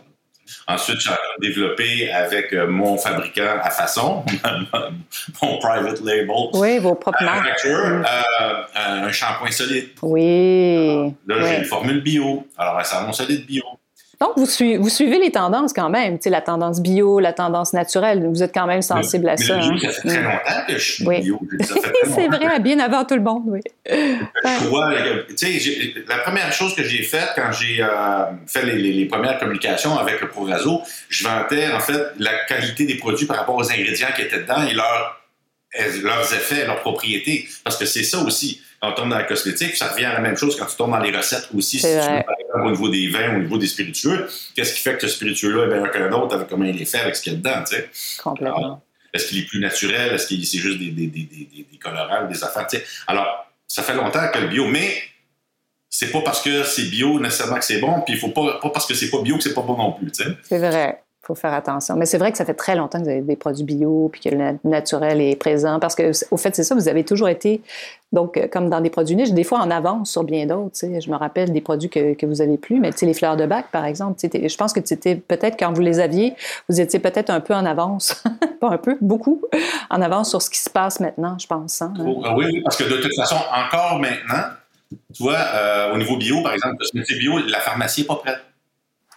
Ensuite, 0.66 1.00
j'ai 1.00 1.10
développé 1.40 2.10
avec 2.12 2.52
euh, 2.52 2.66
mon 2.66 2.98
fabricant 2.98 3.58
à 3.62 3.70
façon, 3.70 4.24
mon 5.42 5.58
private 5.58 6.00
label. 6.00 6.28
Oui, 6.54 6.78
vos 6.78 6.94
propres 6.94 7.22
marques. 7.22 7.64
Mm. 7.64 7.68
Euh, 7.68 9.04
un 9.06 9.12
shampoing 9.12 9.52
solide. 9.52 9.90
Oui. 10.02 11.14
Là, 11.26 11.46
j'ai 11.46 11.58
une 11.58 11.64
formule 11.64 12.02
bio. 12.02 12.46
Alors, 12.58 12.78
un 12.78 12.84
savon 12.84 13.12
solide 13.12 13.46
bio. 13.46 13.64
Donc, 14.20 14.36
vous, 14.36 14.44
suivez 14.44 15.18
les 15.18 15.30
tendances 15.30 15.72
quand 15.72 15.88
même, 15.88 16.18
tu 16.18 16.24
sais, 16.24 16.30
la 16.30 16.42
tendance 16.42 16.82
bio, 16.82 17.20
la 17.20 17.32
tendance 17.32 17.72
naturelle. 17.72 18.26
Vous 18.26 18.42
êtes 18.42 18.52
quand 18.52 18.66
même 18.66 18.82
sensible 18.82 19.26
à 19.30 19.38
ça. 19.38 19.56
Hein? 19.56 19.78
Ça 19.80 19.92
fait 19.92 20.08
très 20.08 20.22
longtemps 20.22 20.66
que 20.68 20.74
je 20.74 20.92
suis 20.92 21.04
bio. 21.04 21.40
C'est 22.04 22.28
vrai, 22.28 22.60
bien 22.60 22.78
avant 22.80 23.06
tout 23.06 23.14
le 23.14 23.22
monde, 23.22 23.44
oui. 23.46 23.60
tu 23.86 25.36
sais, 25.36 25.94
la 26.06 26.18
première 26.18 26.52
chose 26.52 26.74
que 26.74 26.82
j'ai 26.82 27.02
faite 27.02 27.30
quand 27.34 27.50
j'ai 27.52 27.82
euh, 27.82 27.86
fait 28.46 28.66
les, 28.66 29.06
premières 29.06 29.38
communications 29.38 29.96
avec 29.96 30.20
le 30.20 30.28
Proraso, 30.28 30.82
je 31.08 31.24
vantais 31.24 31.72
en 31.72 31.80
fait 31.80 32.12
la 32.18 32.44
qualité 32.46 32.84
des 32.84 32.96
produits 32.96 33.26
par 33.26 33.38
rapport 33.38 33.56
aux 33.56 33.72
ingrédients 33.72 34.08
qui 34.14 34.20
étaient 34.20 34.40
dedans 34.40 34.62
et 34.68 34.74
leurs 36.02 36.34
effets, 36.34 36.66
leurs 36.66 36.80
propriétés. 36.80 37.48
Parce 37.64 37.76
que 37.76 37.86
c'est 37.86 38.02
ça 38.02 38.18
aussi 38.18 38.62
quand 38.80 38.92
on 38.92 38.94
tombe 38.94 39.10
dans 39.10 39.18
la 39.18 39.24
cosmétique, 39.24 39.76
ça 39.76 39.88
revient 39.88 40.06
à 40.06 40.14
la 40.14 40.20
même 40.20 40.36
chose 40.36 40.56
quand 40.56 40.64
tu 40.64 40.76
tombes 40.76 40.90
dans 40.90 41.00
les 41.00 41.14
recettes 41.14 41.48
aussi. 41.54 41.78
Si 41.78 41.86
tu 41.86 41.92
veux, 41.92 42.22
par 42.22 42.34
exemple, 42.40 42.66
au 42.66 42.70
niveau 42.70 42.88
des 42.88 43.08
vins, 43.08 43.36
au 43.36 43.40
niveau 43.40 43.58
des 43.58 43.66
spiritueux, 43.66 44.26
qu'est-ce 44.54 44.74
qui 44.74 44.80
fait 44.80 44.96
que 44.96 45.06
ce 45.06 45.08
spiritueux-là 45.08 45.64
est 45.64 45.68
meilleur 45.68 45.90
qu'un 45.90 46.10
autre 46.12 46.34
avec 46.34 46.48
comment 46.48 46.64
il 46.64 46.80
est 46.80 46.86
fait, 46.86 47.00
avec 47.00 47.14
ce 47.14 47.22
qu'il 47.22 47.32
y 47.32 47.36
a 47.36 47.38
dedans, 47.38 47.62
tu 47.68 47.76
sais? 47.76 47.90
Complètement. 48.22 48.82
Est-ce 49.12 49.28
qu'il 49.28 49.38
est 49.40 49.46
plus 49.46 49.60
naturel? 49.60 50.14
Est-ce 50.14 50.28
que 50.28 50.42
c'est 50.44 50.58
juste 50.58 50.78
des, 50.78 50.90
des, 50.90 51.06
des, 51.08 51.26
des, 51.26 51.78
colorants, 51.78 52.26
des 52.26 52.42
affaires? 52.42 52.66
Tu 52.68 52.78
sais? 52.78 52.84
Alors, 53.06 53.52
ça 53.66 53.82
fait 53.82 53.94
longtemps 53.94 54.26
que 54.32 54.38
le 54.38 54.46
bio, 54.46 54.66
mais 54.66 54.94
c'est 55.90 56.10
pas 56.10 56.22
parce 56.22 56.40
que 56.40 56.62
c'est 56.62 56.84
bio 56.84 57.20
nécessairement 57.20 57.58
que 57.58 57.64
c'est 57.64 57.80
bon, 57.80 58.00
puis 58.02 58.14
il 58.14 58.20
faut 58.20 58.28
pas, 58.28 58.60
pas 58.62 58.70
parce 58.70 58.86
que 58.86 58.94
c'est 58.94 59.10
pas 59.10 59.20
bio 59.20 59.36
que 59.36 59.42
c'est 59.42 59.54
pas 59.54 59.62
bon 59.62 59.76
non 59.76 59.92
plus, 59.92 60.10
tu 60.10 60.24
sais? 60.24 60.30
C'est 60.42 60.58
vrai 60.58 61.02
faut 61.22 61.34
faire 61.34 61.52
attention. 61.52 61.96
Mais 61.96 62.06
c'est 62.06 62.18
vrai 62.18 62.32
que 62.32 62.38
ça 62.38 62.44
fait 62.44 62.54
très 62.54 62.74
longtemps 62.74 62.98
que 62.98 63.04
vous 63.04 63.10
avez 63.10 63.20
des 63.20 63.36
produits 63.36 63.64
bio, 63.64 64.08
puis 64.10 64.22
que 64.22 64.34
le 64.34 64.58
naturel 64.64 65.20
est 65.20 65.36
présent, 65.36 65.78
parce 65.78 65.94
que 65.94 66.12
au 66.30 66.36
fait, 66.36 66.54
c'est 66.56 66.64
ça, 66.64 66.74
vous 66.74 66.88
avez 66.88 67.04
toujours 67.04 67.28
été, 67.28 67.60
donc, 68.12 68.36
euh, 68.36 68.48
comme 68.48 68.70
dans 68.70 68.80
des 68.80 68.88
produits 68.88 69.16
niches, 69.16 69.32
des 69.32 69.44
fois 69.44 69.58
en 69.60 69.70
avance 69.70 70.10
sur 70.10 70.24
bien 70.24 70.46
d'autres. 70.46 70.78
Je 70.80 71.10
me 71.10 71.16
rappelle 71.16 71.52
des 71.52 71.60
produits 71.60 71.90
que, 71.90 72.14
que 72.14 72.24
vous 72.24 72.40
avez 72.40 72.56
plus, 72.56 72.80
mais 72.80 72.90
les 73.02 73.14
fleurs 73.14 73.36
de 73.36 73.44
bac, 73.44 73.66
par 73.70 73.84
exemple, 73.84 74.18
je 74.22 74.56
pense 74.56 74.72
que 74.72 74.80
c'était 74.82 75.14
peut-être 75.14 75.58
quand 75.58 75.72
vous 75.72 75.82
les 75.82 76.00
aviez, 76.00 76.34
vous 76.68 76.80
étiez 76.80 76.98
peut-être 76.98 77.30
un 77.30 77.40
peu 77.40 77.54
en 77.54 77.66
avance, 77.66 78.22
pas 78.60 78.70
un 78.70 78.78
peu, 78.78 78.96
beaucoup, 79.02 79.42
en 79.90 80.00
avance 80.00 80.30
sur 80.30 80.40
ce 80.40 80.48
qui 80.48 80.58
se 80.58 80.70
passe 80.70 81.00
maintenant, 81.00 81.36
je 81.38 81.46
pense. 81.46 81.82
Hein. 81.82 81.92
Oh, 82.00 82.22
oui, 82.34 82.46
oui, 82.46 82.62
parce 82.62 82.76
que 82.76 82.84
de 82.84 82.96
toute 82.96 83.14
façon, 83.14 83.36
encore 83.36 83.98
maintenant, 83.98 84.44
tu 85.14 85.22
vois, 85.22 85.36
euh, 85.36 85.94
au 85.94 85.98
niveau 85.98 86.16
bio, 86.16 86.42
par 86.42 86.54
exemple, 86.54 86.76
le 86.94 87.18
bio, 87.18 87.38
la 87.46 87.60
pharmacie 87.60 88.00
n'est 88.00 88.06
pas 88.06 88.16
prête. 88.16 88.40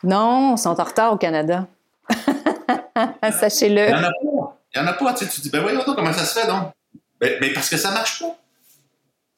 Non, 0.03 0.55
ils 0.55 0.59
sont 0.59 0.69
en 0.79 0.83
retard 0.83 1.13
au 1.13 1.17
Canada. 1.17 1.65
Sachez-le. 3.31 3.87
Il 3.87 3.87
n'y 3.87 3.93
en 3.93 4.03
a 4.03 4.11
pas. 4.11 4.61
Il 4.75 4.81
n'y 4.81 4.87
en 4.87 4.87
a 4.87 4.93
pas. 4.93 5.13
Tu, 5.13 5.27
te 5.27 5.41
dis, 5.41 5.49
ben 5.49 5.61
voyons 5.61 5.81
comment 5.83 6.13
ça 6.13 6.25
se 6.25 6.39
fait, 6.39 6.47
donc? 6.47 6.71
Ben, 7.19 7.37
mais 7.41 7.51
parce 7.53 7.69
que 7.69 7.77
ça 7.77 7.89
ne 7.89 7.95
marche 7.95 8.19
pas. 8.19 8.37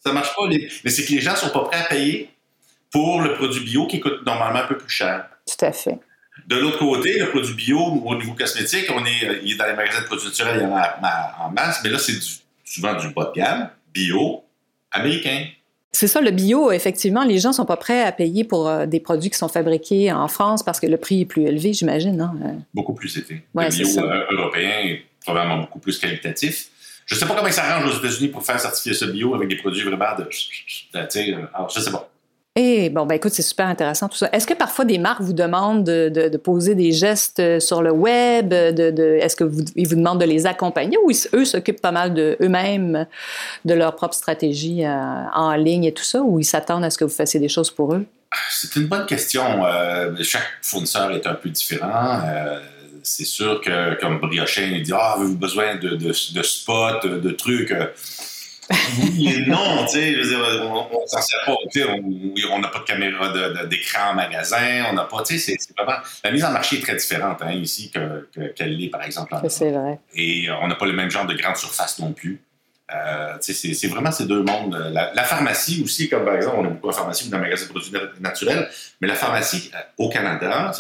Ça 0.04 0.10
ne 0.10 0.16
marche 0.16 0.36
pas. 0.36 0.44
Mais 0.48 0.90
c'est 0.90 1.06
que 1.06 1.12
les 1.12 1.22
gens 1.22 1.32
ne 1.32 1.38
sont 1.38 1.50
pas 1.50 1.66
prêts 1.66 1.80
à 1.80 1.84
payer 1.84 2.30
pour 2.92 3.22
le 3.22 3.34
produit 3.34 3.64
bio 3.64 3.88
qui 3.88 4.00
coûte 4.00 4.26
normalement 4.26 4.60
un 4.60 4.68
peu 4.68 4.78
plus 4.78 4.90
cher. 4.90 5.28
Tout 5.46 5.66
à 5.66 5.72
fait. 5.72 6.00
De 6.48 6.58
l'autre 6.58 6.80
côté, 6.80 7.18
le 7.18 7.30
produit 7.30 7.54
bio, 7.54 7.80
au 7.80 8.16
niveau 8.16 8.34
cosmétique, 8.34 8.90
on 8.94 9.06
est, 9.06 9.42
il 9.44 9.54
est 9.54 9.56
dans 9.56 9.66
les 9.66 9.74
magasins 9.74 10.02
de 10.02 10.06
produits 10.06 10.28
naturels, 10.28 10.58
il 10.60 10.64
y 10.64 10.66
en 10.66 10.76
a 10.76 11.36
en 11.40 11.50
masse, 11.50 11.82
mais 11.84 11.90
là, 11.90 11.98
c'est 11.98 12.20
souvent 12.64 12.94
du 12.94 13.10
bas 13.10 13.32
de 13.34 13.40
gamme, 13.40 13.70
bio, 13.94 14.44
américain. 14.92 15.48
C'est 15.96 16.08
ça, 16.08 16.20
le 16.20 16.32
bio, 16.32 16.74
effectivement, 16.74 17.24
les 17.24 17.40
gens 17.40 17.54
sont 17.54 17.64
pas 17.64 17.78
prêts 17.78 18.04
à 18.04 18.12
payer 18.12 18.44
pour 18.44 18.68
euh, 18.68 18.86
des 18.86 19.00
produits 19.00 19.30
qui 19.30 19.38
sont 19.38 19.48
fabriqués 19.48 20.12
en 20.12 20.28
France 20.28 20.62
parce 20.62 20.82
que 20.82 20.88
le 20.88 20.98
prix 20.98 21.22
est 21.22 21.26
plus 21.26 21.44
élevé, 21.44 21.72
j'imagine. 21.72 22.18
non? 22.18 22.32
Euh. 22.44 22.52
Beaucoup 22.74 22.94
plus 22.94 23.16
élevé. 23.18 23.44
le 23.56 23.70
bio 23.70 24.00
euh, 24.04 24.26
européen 24.30 24.72
est 24.84 25.06
probablement 25.24 25.60
beaucoup 25.60 25.80
plus 25.80 25.98
qualitatif. 25.98 26.68
Je 27.06 27.16
ne 27.16 27.20
sais 27.20 27.26
pas 27.26 27.34
comment 27.34 27.50
ça 27.50 27.64
arrange 27.64 27.96
aux 27.96 28.00
États-Unis 28.00 28.28
pour 28.28 28.44
faire 28.44 28.60
certifier 28.60 28.94
ce 28.94 29.06
bio 29.06 29.36
avec 29.36 29.48
des 29.48 29.56
produits 29.56 29.84
vraiment 29.84 30.18
de. 30.18 30.28
Alors, 31.54 31.70
je 31.70 31.80
sais 31.80 31.92
pas. 31.92 32.12
Eh, 32.58 32.90
bon, 32.90 33.06
ben 33.06 33.16
écoute, 33.16 33.34
c'est 33.34 33.42
super 33.42 33.68
intéressant 33.68 34.08
tout 34.08 34.16
ça. 34.16 34.30
Est-ce 34.32 34.48
que 34.48 34.54
parfois 34.54 34.86
des 34.86 34.98
marques 34.98 35.20
vous 35.20 35.34
demandent 35.34 35.84
de, 35.84 36.38
poser 36.38 36.74
des 36.74 36.94
gestes 36.94 37.42
euh, 37.42 37.60
sur 37.60 37.82
le 37.82 37.92
web? 37.92 38.48
De, 38.48 39.18
est-ce 39.20 39.36
qu'ils 39.36 39.48
vous, 39.48 39.66
vous 39.76 39.96
demandent 39.96 40.22
de 40.22 40.26
les 40.26 40.46
accompagner 40.46 40.98
ou 41.04 41.12
eux 41.34 41.44
s'occupent 41.44 41.82
pas 41.82 41.92
mal 41.92 42.14
de 42.14 42.38
eux-mêmes, 42.42 43.08
de 43.66 43.74
leur 43.74 43.94
propre 43.98 44.14
stratégie 44.14 44.86
euh, 44.86 44.90
en 45.34 45.54
ligne 45.56 45.84
et 45.84 45.92
tout 45.92 46.06
ça, 46.06 46.22
ou 46.22 46.40
ils 46.40 46.46
s'attendent 46.46 46.86
à 46.86 46.90
ce 46.90 46.98
que 46.98 47.04
vous 47.04 47.14
fassiez 47.14 47.42
des 47.42 47.50
choses 47.50 47.70
pour 47.70 47.94
eux? 47.94 48.06
C'est 48.50 48.74
une 48.78 48.88
bonne 48.88 49.06
question. 49.06 49.66
Euh, 49.66 50.16
chaque 50.22 50.48
fournisseur 50.62 51.12
est 51.12 51.28
un 51.28 51.34
peu 51.34 51.50
différent. 51.50 52.22
c'est 53.04 53.26
sûr 53.26 53.60
que, 53.60 54.00
comme 54.00 54.20
Briochin, 54.20 54.72
il 54.72 54.84
dit 54.84 54.94
Ah, 54.94 55.16
avez-vous 55.18 55.36
besoin 55.36 55.76
de, 55.76 56.14
spots, 56.14 57.06
de 57.06 57.32
trucs 57.32 57.74
oui 59.00 59.28
et 59.28 59.46
non, 59.46 59.86
tu 59.86 60.00
sais, 60.00 60.36
on, 60.62 61.08
s'en 61.08 61.22
sert 61.22 61.40
pas. 61.46 61.54
On 62.52 62.60
n'a 62.60 62.68
pas 62.68 62.80
de 62.80 62.84
caméra 62.84 63.34
d'écran 63.66 64.12
en 64.12 64.14
magasin, 64.16 64.86
on 64.90 64.94
n'a 64.94 65.04
pas, 65.04 65.24
tu 65.24 65.38
sais, 65.38 65.56
c'est 65.60 65.78
vraiment. 65.78 66.00
La 66.24 66.32
mise 66.32 66.44
en 66.44 66.52
marché 66.52 66.78
est 66.78 66.82
très 66.82 66.96
différente 66.96 67.42
hein, 67.42 67.52
ici 67.52 67.92
qu'elle 67.92 68.26
que, 68.34 68.64
l'est, 68.64 68.90
par 68.90 69.04
exemple. 69.04 69.36
C'est 69.50 69.72
vrai. 69.72 70.00
Et 70.16 70.48
on 70.62 70.68
n'a 70.68 70.76
pas 70.76 70.86
le 70.86 70.94
même 70.94 71.12
genre 71.12 71.26
de 71.26 71.36
grande 71.36 71.58
surface 71.58 72.00
non 72.00 72.14
plus. 72.14 72.42
Euh, 72.94 73.38
c'est 73.42 73.88
vraiment 73.88 74.12
ces 74.12 74.26
deux 74.26 74.44
mondes. 74.44 74.76
La, 74.94 75.24
pharmacie 75.24 75.82
aussi, 75.84 76.10
comme 76.10 76.26
par 76.26 76.36
exemple, 76.36 76.58
on 76.60 76.66
a 76.66 76.70
beaucoup 76.70 76.90
de 76.90 76.94
pharmacie 76.94 77.28
ou 77.28 77.32
dans 77.32 77.38
le 77.38 77.44
magasin 77.44 77.66
de 77.66 77.72
produits 77.72 77.92
naturels, 78.20 78.70
mais 79.02 79.08
la 79.08 79.16
pharmacie 79.16 79.72
euh, 79.74 79.80
au 79.98 80.10
Canada, 80.10 80.72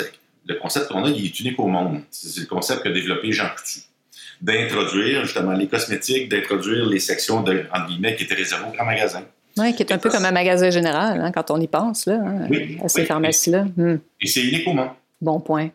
le 0.47 0.55
concept 0.55 0.87
qu'on 0.87 1.03
a, 1.03 1.09
il 1.09 1.25
est 1.25 1.39
unique 1.39 1.59
au 1.59 1.67
monde. 1.67 2.01
C'est 2.11 2.41
le 2.41 2.47
concept 2.47 2.83
qu'a 2.83 2.91
développé 2.91 3.31
Jean 3.31 3.49
Coutu 3.49 3.79
d'introduire 4.41 5.23
justement 5.23 5.53
les 5.53 5.67
cosmétiques, 5.67 6.29
d'introduire 6.29 6.85
les 6.85 6.99
sections 6.99 7.41
de, 7.41 7.65
entre 7.73 7.87
guillemets, 7.87 8.15
qui 8.15 8.23
étaient 8.23 8.35
réservées 8.35 8.65
aux 8.69 8.75
grands 8.75 8.85
magasins. 8.85 9.23
Oui, 9.57 9.73
qui 9.73 9.83
est 9.83 9.91
un 9.93 9.97
peu 9.97 10.09
comme 10.09 10.25
un 10.25 10.31
magasin 10.31 10.69
général, 10.69 11.21
hein, 11.21 11.31
quand 11.31 11.49
on 11.51 11.59
y 11.61 11.67
pense, 11.67 12.05
là, 12.07 12.15
hein, 12.15 12.47
à 12.83 12.89
ces 12.89 13.05
pharmacies-là. 13.05 13.65
Hmm. 13.77 13.97
Et 14.19 14.27
c'est 14.27 14.41
unique 14.41 14.67
au 14.67 14.73
monde. 14.73 14.89
Bon 15.21 15.39
point. 15.39 15.69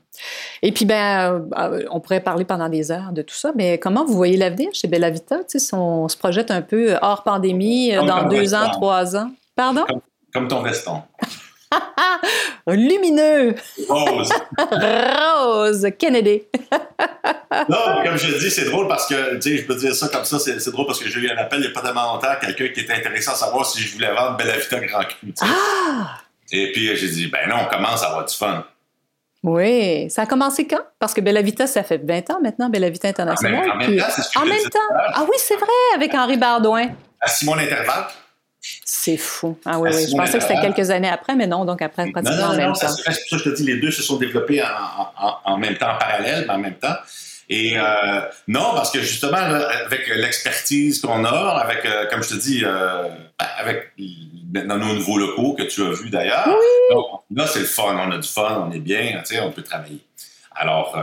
Et 0.60 0.70
puis, 0.70 0.84
ben, 0.84 1.48
euh, 1.56 1.84
on 1.90 1.98
pourrait 1.98 2.20
parler 2.20 2.44
pendant 2.44 2.68
des 2.68 2.90
heures 2.92 3.12
de 3.12 3.22
tout 3.22 3.34
ça, 3.34 3.52
mais 3.56 3.78
comment 3.78 4.04
vous 4.04 4.14
voyez 4.14 4.36
l'avenir 4.36 4.68
chez 4.74 4.86
Bellavita? 4.86 5.38
Si 5.46 5.74
on 5.74 6.08
se 6.08 6.16
projette 6.16 6.50
un 6.50 6.60
peu 6.60 6.94
hors 7.00 7.22
pandémie, 7.22 7.92
dans 7.94 8.28
deux 8.28 8.52
ans, 8.54 8.70
trois 8.70 9.16
ans. 9.16 9.30
Pardon? 9.56 9.86
comme 10.32 10.48
ton 10.48 10.62
veston. 10.62 11.02
Lumineux. 12.66 13.54
Rose. 13.88 14.30
Rose. 14.58 15.86
Kennedy. 15.98 16.42
non, 17.68 18.04
comme 18.04 18.16
je 18.16 18.38
dis, 18.38 18.50
c'est 18.50 18.66
drôle 18.66 18.86
parce 18.86 19.06
que, 19.06 19.36
tu 19.36 19.42
sais, 19.42 19.56
je 19.58 19.64
peux 19.64 19.74
dire 19.74 19.94
ça 19.94 20.08
comme 20.08 20.24
ça, 20.24 20.38
c'est 20.38 20.70
drôle 20.70 20.86
parce 20.86 21.00
que 21.00 21.08
j'ai 21.08 21.20
eu 21.20 21.30
un 21.30 21.36
appel 21.36 21.58
il 21.60 21.62
n'y 21.62 21.68
a 21.68 21.70
pas 21.70 21.82
tellement 21.82 22.14
longtemps, 22.14 22.28
quelqu'un 22.40 22.68
qui 22.68 22.80
était 22.80 22.94
intéressé 22.94 23.30
à 23.30 23.34
savoir 23.34 23.66
si 23.66 23.80
je 23.80 23.92
voulais 23.92 24.12
vendre 24.12 24.36
Bella 24.36 24.56
Vita 24.56 24.78
Grand 24.78 25.02
Cru. 25.02 25.34
Ah! 25.40 26.18
Et 26.52 26.72
puis, 26.72 26.96
j'ai 26.96 27.08
dit, 27.08 27.26
ben 27.26 27.48
non, 27.48 27.56
on 27.62 27.64
commence 27.64 28.02
à 28.02 28.08
avoir 28.08 28.24
du 28.24 28.34
fun. 28.34 28.64
Oui, 29.42 30.10
ça 30.10 30.22
a 30.22 30.26
commencé 30.26 30.66
quand? 30.66 30.82
Parce 30.98 31.14
que 31.14 31.20
Bella 31.20 31.40
Vita, 31.42 31.66
ça 31.66 31.82
fait 31.82 32.00
20 32.04 32.30
ans 32.30 32.40
maintenant, 32.42 32.68
Bella 32.68 32.90
Vita 32.90 33.08
International. 33.08 33.70
En 33.70 33.76
même, 33.76 33.96
temps, 33.96 34.04
c'est 34.14 34.22
ce 34.22 34.30
que 34.30 34.38
En 34.38 34.44
même 34.44 34.68
temps? 34.70 34.78
Ah 35.14 35.24
oui, 35.24 35.36
c'est 35.38 35.56
vrai, 35.56 35.68
avec 35.96 36.14
Henri 36.14 36.36
Bardouin. 36.36 36.88
À 37.20 37.28
Simon 37.28 37.56
Intervalle? 37.56 38.06
C'est 38.84 39.16
fou. 39.16 39.58
Ah 39.64 39.78
oui, 39.78 39.88
oui. 39.94 40.06
Je 40.10 40.16
pensais 40.16 40.36
que 40.36 40.44
c'était 40.44 40.60
quelques 40.60 40.90
années 40.90 41.08
après, 41.08 41.34
mais 41.34 41.46
non, 41.46 41.64
donc 41.64 41.80
après, 41.80 42.10
pratiquement 42.10 42.36
non, 42.36 42.46
non, 42.48 42.52
en 42.52 42.56
même 42.56 42.68
non, 42.68 42.74
temps. 42.74 42.88
C'est 42.88 43.04
pour 43.04 43.14
ça 43.14 43.36
que 43.36 43.38
je 43.38 43.50
te 43.50 43.56
dis, 43.56 43.64
les 43.64 43.80
deux 43.80 43.90
se 43.90 44.02
sont 44.02 44.18
développés 44.18 44.62
en, 45.46 45.56
même 45.56 45.76
temps, 45.78 45.92
en 45.92 45.98
parallèle, 45.98 46.44
mais 46.46 46.52
en 46.52 46.58
même 46.58 46.74
temps. 46.74 46.96
Et 47.52 47.76
euh, 47.76 47.82
non, 48.46 48.74
parce 48.74 48.92
que 48.92 49.00
justement, 49.00 49.36
avec 49.36 50.06
l'expertise 50.14 51.00
qu'on 51.00 51.24
a, 51.24 51.58
avec, 51.58 51.84
euh, 51.84 52.06
comme 52.08 52.22
je 52.22 52.28
te 52.28 52.34
dis, 52.34 52.62
euh, 52.64 53.08
avec 53.38 53.92
maintenant 54.52 54.78
nos 54.78 54.94
nouveaux 54.94 55.18
locaux 55.18 55.54
que 55.54 55.64
tu 55.64 55.82
as 55.82 55.90
vus 55.90 56.10
d'ailleurs, 56.10 56.48
là, 57.34 57.46
c'est 57.48 57.58
le 57.58 57.64
fun. 57.64 57.96
On 57.98 58.12
a 58.12 58.18
du 58.18 58.28
fun, 58.28 58.68
on 58.68 58.72
est 58.72 58.78
bien, 58.78 59.20
tu 59.26 59.34
sais, 59.34 59.40
on 59.40 59.50
peut 59.50 59.62
travailler. 59.62 59.98
Alors, 60.54 60.96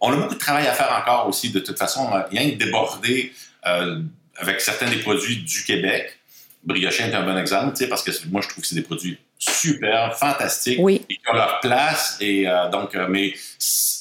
on 0.00 0.12
a 0.12 0.16
beaucoup 0.16 0.34
de 0.34 0.40
travail 0.40 0.66
à 0.66 0.72
faire 0.72 0.96
encore 0.98 1.28
aussi, 1.28 1.50
de 1.50 1.60
toute 1.60 1.78
façon. 1.78 2.08
Rien 2.30 2.48
de 2.48 2.54
débordé 2.54 3.32
avec 3.62 4.60
certains 4.62 4.88
des 4.88 4.96
produits 4.96 5.42
du 5.42 5.62
Québec. 5.64 6.18
Briochin 6.64 7.08
est 7.08 7.14
un 7.14 7.24
bon 7.24 7.36
exemple, 7.36 7.74
parce 7.88 8.02
que 8.02 8.12
moi, 8.30 8.40
je 8.40 8.48
trouve 8.48 8.62
que 8.62 8.68
c'est 8.68 8.76
des 8.76 8.82
produits 8.82 9.18
super, 9.42 10.16
fantastiques, 10.16 10.78
oui. 10.80 11.02
et 11.10 11.14
qui 11.14 11.20
ont 11.28 11.34
leur 11.34 11.58
place. 11.60 12.16
Et 12.20 12.46
euh, 12.46 12.68
donc, 12.70 12.94
euh, 12.94 13.06
mais 13.08 13.32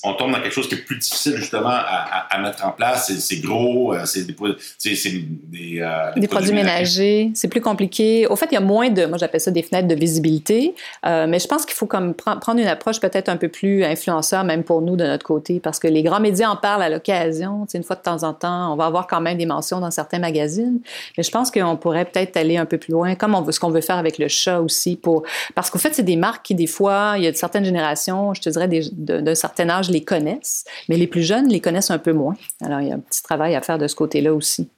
on 0.03 0.13
tombe 0.13 0.31
dans 0.31 0.41
quelque 0.41 0.53
chose 0.53 0.67
qui 0.67 0.75
est 0.75 0.85
plus 0.85 0.97
difficile 0.97 1.35
justement 1.35 1.69
à, 1.69 2.27
à, 2.29 2.39
mettre 2.39 2.63
en 2.65 2.71
place. 2.71 3.11
C'est 3.19 3.37
gros, 3.37 3.93
euh, 3.93 4.01
c'est 4.05 4.25
des, 4.25 4.35
des, 4.35 5.81
euh, 5.81 6.11
des, 6.15 6.27
produits 6.27 6.53
ménagers. 6.53 7.31
C'est 7.33 7.47
plus 7.47 7.61
compliqué. 7.61 8.27
Au 8.27 8.35
fait, 8.35 8.47
il 8.51 8.53
y 8.53 8.57
a 8.57 8.61
moins 8.61 8.89
de, 8.89 9.05
moi 9.05 9.17
j'appelle 9.17 9.41
ça 9.41 9.49
des 9.49 9.63
fenêtres 9.63 9.87
de 9.87 9.95
visibilité, 9.95 10.75
mais 11.03 11.39
je 11.39 11.47
pense 11.47 11.65
qu'il 11.65 11.75
faut 11.75 11.87
comme 11.87 12.13
prendre 12.13 12.59
une 12.59 12.67
approche 12.67 12.99
peut-être 12.99 13.29
un 13.29 13.37
peu 13.37 13.47
plus 13.47 13.83
influenceur, 13.83 14.43
même 14.43 14.63
pour 14.63 14.81
nous 14.81 14.95
de 14.95 15.05
notre 15.05 15.25
côté, 15.25 15.59
parce 15.59 15.79
que 15.79 15.87
les 15.87 16.03
grands 16.03 16.19
médias 16.19 16.49
en 16.49 16.55
parlent 16.55 16.83
à 16.83 16.89
l'occasion. 16.89 17.65
Une 17.73 17.83
fois 17.83 17.95
de 17.95 18.01
temps 18.01 18.23
en 18.23 18.33
temps, 18.33 18.73
on 18.73 18.75
va 18.75 18.85
avoir 18.85 19.07
quand 19.07 19.21
même 19.21 19.37
des 19.37 19.45
mentions 19.45 19.79
dans 19.79 19.91
certains 19.91 20.19
magazines, 20.19 20.79
mais 21.17 21.23
je 21.23 21.31
pense 21.31 21.49
qu'on 21.49 21.77
pourrait 21.77 22.05
peut-être 22.05 22.37
aller 22.37 22.57
un 22.57 22.65
peu 22.65 22.77
plus 22.77 22.91
loin, 22.91 23.15
comme 23.15 23.33
on 23.33 23.41
veut, 23.41 23.51
ce 23.51 23.59
qu'on 23.59 23.71
veut 23.71 23.81
faire 23.81 23.97
avec 23.97 24.17
le 24.17 24.27
chat 24.27 24.59
aussi, 24.59 24.95
pour 24.95 25.23
parce 25.55 25.69
qu'au 25.69 25.79
fait, 25.79 25.93
c'est 25.93 26.03
des 26.03 26.15
marques 26.15 26.45
qui 26.45 26.55
des 26.55 26.67
fois, 26.67 27.13
il 27.17 27.23
y 27.23 27.27
a 27.27 27.33
certaines 27.33 27.65
générations, 27.65 28.33
je 28.33 28.41
te 28.41 28.49
dirais 28.49 28.67
d'un 28.67 29.35
certain 29.35 29.69
âge 29.69 29.89
les 29.89 30.03
connaissent, 30.03 30.65
mais 30.89 30.97
les 30.97 31.07
plus 31.07 31.23
jeunes 31.23 31.47
les 31.47 31.59
connaissent 31.59 31.91
un 31.91 31.99
peu 31.99 32.13
moins. 32.13 32.35
Alors, 32.63 32.81
il 32.81 32.89
y 32.89 32.91
a 32.91 32.95
un 32.95 32.99
petit 32.99 33.23
travail 33.23 33.55
à 33.55 33.61
faire 33.61 33.77
de 33.77 33.87
ce 33.87 33.95
côté-là 33.95 34.33
aussi. 34.33 34.69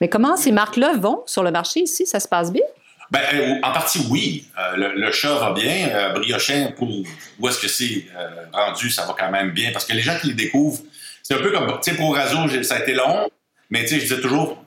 Mais 0.00 0.08
comment 0.08 0.36
ces 0.36 0.52
marques-là 0.52 0.94
vont 0.98 1.22
sur 1.26 1.42
le 1.42 1.50
marché 1.50 1.80
ici? 1.80 2.06
Ça 2.06 2.20
se 2.20 2.28
passe 2.28 2.52
bien? 2.52 2.62
Ben, 3.10 3.20
euh, 3.34 3.54
en 3.62 3.72
partie, 3.72 4.00
oui. 4.10 4.46
Euh, 4.58 4.92
le, 4.94 5.12
chat 5.12 5.34
va 5.34 5.52
bien. 5.52 5.88
Euh, 5.88 6.12
Briochin, 6.12 6.72
pour 6.76 6.88
où 6.90 7.48
est-ce 7.48 7.60
que 7.60 7.68
c'est 7.68 8.06
rendu, 8.52 8.90
ça 8.90 9.06
va 9.06 9.14
quand 9.18 9.30
même 9.30 9.50
bien. 9.50 9.70
Parce 9.72 9.84
que 9.84 9.92
les 9.92 10.02
gens 10.02 10.16
qui 10.20 10.28
les 10.28 10.34
découvrent, 10.34 10.82
c'est 11.22 11.34
un 11.34 11.38
peu 11.38 11.52
comme, 11.52 11.66
tu 11.82 11.90
sais, 11.90 11.96
pour 11.96 12.14
Razo, 12.14 12.62
ça 12.62 12.76
a 12.76 12.78
été 12.80 12.94
long, 12.94 13.28
mais 13.70 13.82
tu 13.82 13.88
sais, 13.88 13.96
je 13.96 14.02
disais 14.02 14.20
toujours, 14.20 14.62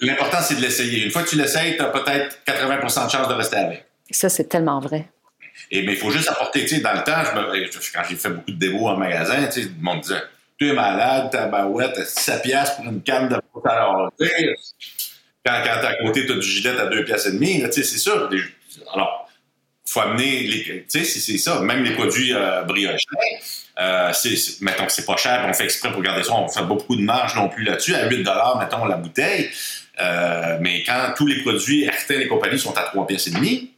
l'important, 0.00 0.38
c'est 0.42 0.56
de 0.56 0.60
l'essayer. 0.60 1.04
Une 1.04 1.10
fois 1.10 1.22
que 1.22 1.28
tu 1.28 1.36
l'essayes, 1.36 1.76
tu 1.76 1.82
as 1.82 1.86
peut-être 1.86 2.44
80 2.44 2.76
de 2.84 3.10
chance 3.10 3.28
de 3.28 3.34
rester 3.34 3.56
avec. 3.56 3.85
Ça, 4.10 4.28
c'est 4.28 4.48
tellement 4.48 4.80
vrai. 4.80 5.08
Et 5.70 5.82
mais 5.82 5.92
il 5.92 5.98
faut 5.98 6.10
juste 6.10 6.28
apporter, 6.28 6.62
tu 6.62 6.76
sais, 6.76 6.80
dans 6.80 6.92
le 6.92 7.02
temps, 7.02 7.22
quand 7.34 8.02
j'ai 8.08 8.16
fait 8.16 8.28
beaucoup 8.28 8.52
de 8.52 8.58
démos 8.58 8.90
en 8.90 8.96
magasin, 8.96 9.46
tu 9.46 9.62
sais, 9.62 9.68
le 9.68 9.82
monde 9.82 10.00
disait 10.00 10.22
Tu 10.58 10.68
es 10.68 10.72
malade, 10.72 11.30
ta 11.30 11.46
barouette, 11.46 11.96
7 12.06 12.42
piastres 12.42 12.76
pour 12.76 12.84
une 12.84 13.02
canne 13.02 13.28
de 13.28 13.36
tu 14.18 14.26
sais, 14.26 14.54
quand, 15.44 15.62
quand 15.64 15.86
à 15.86 15.94
côté, 15.94 16.26
tu 16.26 16.32
as 16.32 16.36
du 16.36 16.42
gilet 16.42 16.78
à 16.78 16.86
2 16.86 17.04
piastres 17.04 17.28
et 17.28 17.32
demi, 17.32 17.62
tu 17.62 17.72
sais, 17.72 17.82
c'est 17.82 17.98
sûr. 17.98 18.28
alors, 18.92 19.28
faut 19.86 20.00
amener 20.00 20.42
les. 20.42 20.62
Tu 20.62 20.84
sais, 20.88 21.04
c'est 21.04 21.38
ça. 21.38 21.60
Même 21.60 21.82
les 21.84 21.92
produits 21.92 22.34
euh, 22.34 22.62
briochés, 22.62 23.06
euh, 23.78 24.12
c'est, 24.12 24.60
mettons 24.60 24.86
que 24.86 24.92
c'est 24.92 25.06
pas 25.06 25.16
cher, 25.16 25.46
on 25.48 25.52
fait 25.52 25.64
exprès 25.64 25.92
pour 25.92 26.02
garder 26.02 26.22
ça, 26.22 26.34
on 26.34 26.48
fait 26.48 26.60
pas 26.60 26.66
beaucoup 26.66 26.96
de 26.96 27.02
marge 27.02 27.34
non 27.36 27.48
plus 27.48 27.64
là-dessus. 27.64 27.94
À 27.94 28.08
8 28.08 28.26
mettons, 28.58 28.84
la 28.84 28.96
bouteille. 28.96 29.50
Euh, 29.98 30.58
mais 30.60 30.82
quand 30.84 31.14
tous 31.16 31.26
les 31.26 31.40
produits 31.42 31.84
Airtel 31.84 32.22
et 32.22 32.28
compagnie 32.28 32.58
sont 32.58 32.76
à 32.76 32.82
3 32.82 33.06
pièces 33.06 33.28
et 33.28 33.30
demi, 33.30 33.75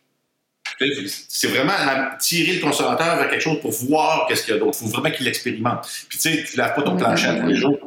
c'est 1.28 1.48
vraiment 1.48 1.72
tirer 2.18 2.54
le 2.54 2.60
consommateur 2.60 3.16
vers 3.16 3.28
quelque 3.28 3.42
chose 3.42 3.60
pour 3.60 3.72
voir 3.72 4.26
qu'est-ce 4.26 4.44
qu'il 4.44 4.54
y 4.54 4.56
a 4.56 4.60
d'autre. 4.60 4.78
Il 4.80 4.86
faut 4.86 4.92
vraiment 4.92 5.14
qu'il 5.14 5.26
l'expérimente. 5.26 5.86
Puis 6.08 6.18
tu 6.18 6.30
sais, 6.30 6.44
tu 6.44 6.56
laves 6.56 6.74
pas 6.74 6.82
ton 6.82 6.96
plancher 6.96 7.28
tous 7.40 7.46
les 7.46 7.56
jours 7.56 7.78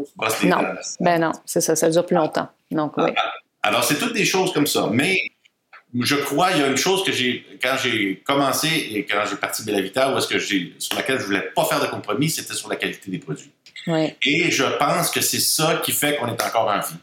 les 0.41 0.49
Non, 0.49 0.57
ben 0.99 1.21
non, 1.21 1.31
c'est 1.45 1.61
ça, 1.61 1.75
ça 1.75 1.89
dure 1.89 2.05
plus 2.05 2.15
longtemps. 2.15 2.49
Donc, 2.71 2.97
oui. 2.97 3.11
Ah, 3.15 3.33
alors, 3.63 3.83
c'est 3.83 3.95
toutes 3.95 4.13
des 4.13 4.25
choses 4.25 4.53
comme 4.53 4.67
ça. 4.67 4.89
Mais 4.91 5.17
je 5.99 6.15
crois, 6.15 6.51
il 6.51 6.59
y 6.59 6.63
a 6.63 6.67
une 6.67 6.77
chose 6.77 7.03
que 7.03 7.11
j'ai, 7.11 7.45
quand 7.61 7.75
j'ai 7.81 8.21
commencé 8.25 8.67
et 8.67 9.05
quand 9.05 9.23
j'ai 9.29 9.35
parti 9.35 9.63
de 9.65 9.71
la 9.71 9.81
Vita, 9.81 10.13
où 10.13 10.17
est-ce 10.17 10.27
que 10.27 10.39
j'ai, 10.39 10.73
sur 10.79 10.95
laquelle 10.95 11.19
je 11.19 11.25
voulais 11.25 11.51
pas 11.55 11.65
faire 11.65 11.81
de 11.81 11.87
compromis, 11.87 12.29
c'était 12.29 12.53
sur 12.53 12.69
la 12.69 12.75
qualité 12.75 13.11
des 13.11 13.19
produits. 13.19 13.51
Oui. 13.87 14.13
Et 14.25 14.51
je 14.51 14.63
pense 14.77 15.09
que 15.09 15.21
c'est 15.21 15.39
ça 15.39 15.81
qui 15.83 15.91
fait 15.91 16.17
qu'on 16.17 16.27
est 16.27 16.43
encore 16.43 16.67
en 16.67 16.79
vie. 16.79 16.99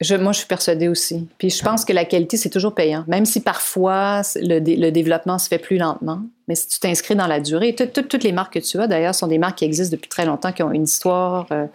Je, 0.00 0.14
moi, 0.14 0.30
je 0.30 0.38
suis 0.38 0.46
persuadée 0.46 0.86
aussi. 0.86 1.26
Puis 1.38 1.50
je 1.50 1.60
pense 1.60 1.84
que 1.84 1.92
la 1.92 2.04
qualité, 2.04 2.36
c'est 2.36 2.50
toujours 2.50 2.72
payant. 2.72 3.04
Même 3.08 3.26
si 3.26 3.40
parfois 3.40 4.22
le, 4.36 4.60
le, 4.60 4.90
développement 4.90 5.38
se 5.38 5.48
fait 5.48 5.58
plus 5.58 5.76
lentement. 5.76 6.20
Mais 6.46 6.54
si 6.54 6.68
tu 6.68 6.78
t'inscris 6.78 7.16
dans 7.16 7.26
la 7.26 7.40
durée, 7.40 7.74
toutes 7.74 8.22
les 8.22 8.30
marques 8.30 8.54
que 8.54 8.58
tu 8.60 8.78
as, 8.78 8.86
d'ailleurs, 8.86 9.14
sont 9.16 9.26
des 9.26 9.38
marques 9.38 9.58
qui 9.58 9.64
existent 9.64 9.96
depuis 9.96 10.08
très 10.08 10.24
longtemps, 10.24 10.52
qui 10.52 10.62
ont 10.62 10.70
une 10.70 10.84
histoire 10.84 11.46
euh, 11.50 11.66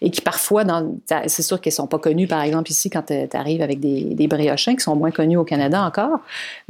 et 0.00 0.10
qui 0.10 0.22
parfois, 0.22 0.64
c'est 1.26 1.42
sûr 1.42 1.60
qu'elles 1.60 1.74
sont 1.74 1.86
pas 1.86 1.98
connues, 1.98 2.26
par 2.26 2.40
exemple, 2.40 2.70
ici, 2.70 2.88
quand 2.88 3.02
tu 3.02 3.36
arrives 3.36 3.60
avec 3.60 3.78
des, 3.78 4.14
des 4.14 4.26
briochins 4.26 4.74
qui 4.74 4.82
sont 4.82 4.96
moins 4.96 5.10
connus 5.10 5.36
au 5.36 5.44
Canada 5.44 5.82
encore. 5.82 6.20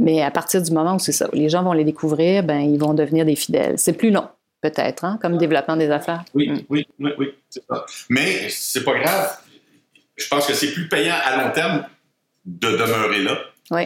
Mais 0.00 0.22
à 0.22 0.32
partir 0.32 0.60
du 0.60 0.72
moment 0.72 0.96
où 0.96 0.98
c'est 0.98 1.12
ça, 1.12 1.28
les 1.32 1.48
gens 1.48 1.62
vont 1.62 1.72
les 1.72 1.84
découvrir, 1.84 2.42
ben 2.42 2.58
ils 2.58 2.78
vont 2.78 2.94
devenir 2.94 3.24
des 3.24 3.36
fidèles. 3.36 3.78
C'est 3.78 3.92
plus 3.92 4.10
long. 4.10 4.26
peut-être, 4.60 5.04
hein, 5.04 5.18
comme 5.22 5.38
développement 5.38 5.76
des 5.76 5.90
affaires. 5.90 6.24
Oui, 6.34 6.48
mm. 6.48 6.58
oui, 6.68 6.86
oui, 6.98 7.10
oui, 7.18 7.26
c'est 7.48 7.62
ça. 7.68 7.86
Mais 8.10 8.48
c'est 8.50 8.82
pas 8.82 8.98
grave. 8.98 9.38
Je 10.16 10.28
pense 10.28 10.46
que 10.46 10.54
c'est 10.54 10.72
plus 10.72 10.88
payant 10.88 11.16
à 11.24 11.36
long 11.36 11.50
terme 11.52 11.84
de 12.44 12.70
demeurer 12.70 13.22
là. 13.22 13.38
Oui. 13.70 13.84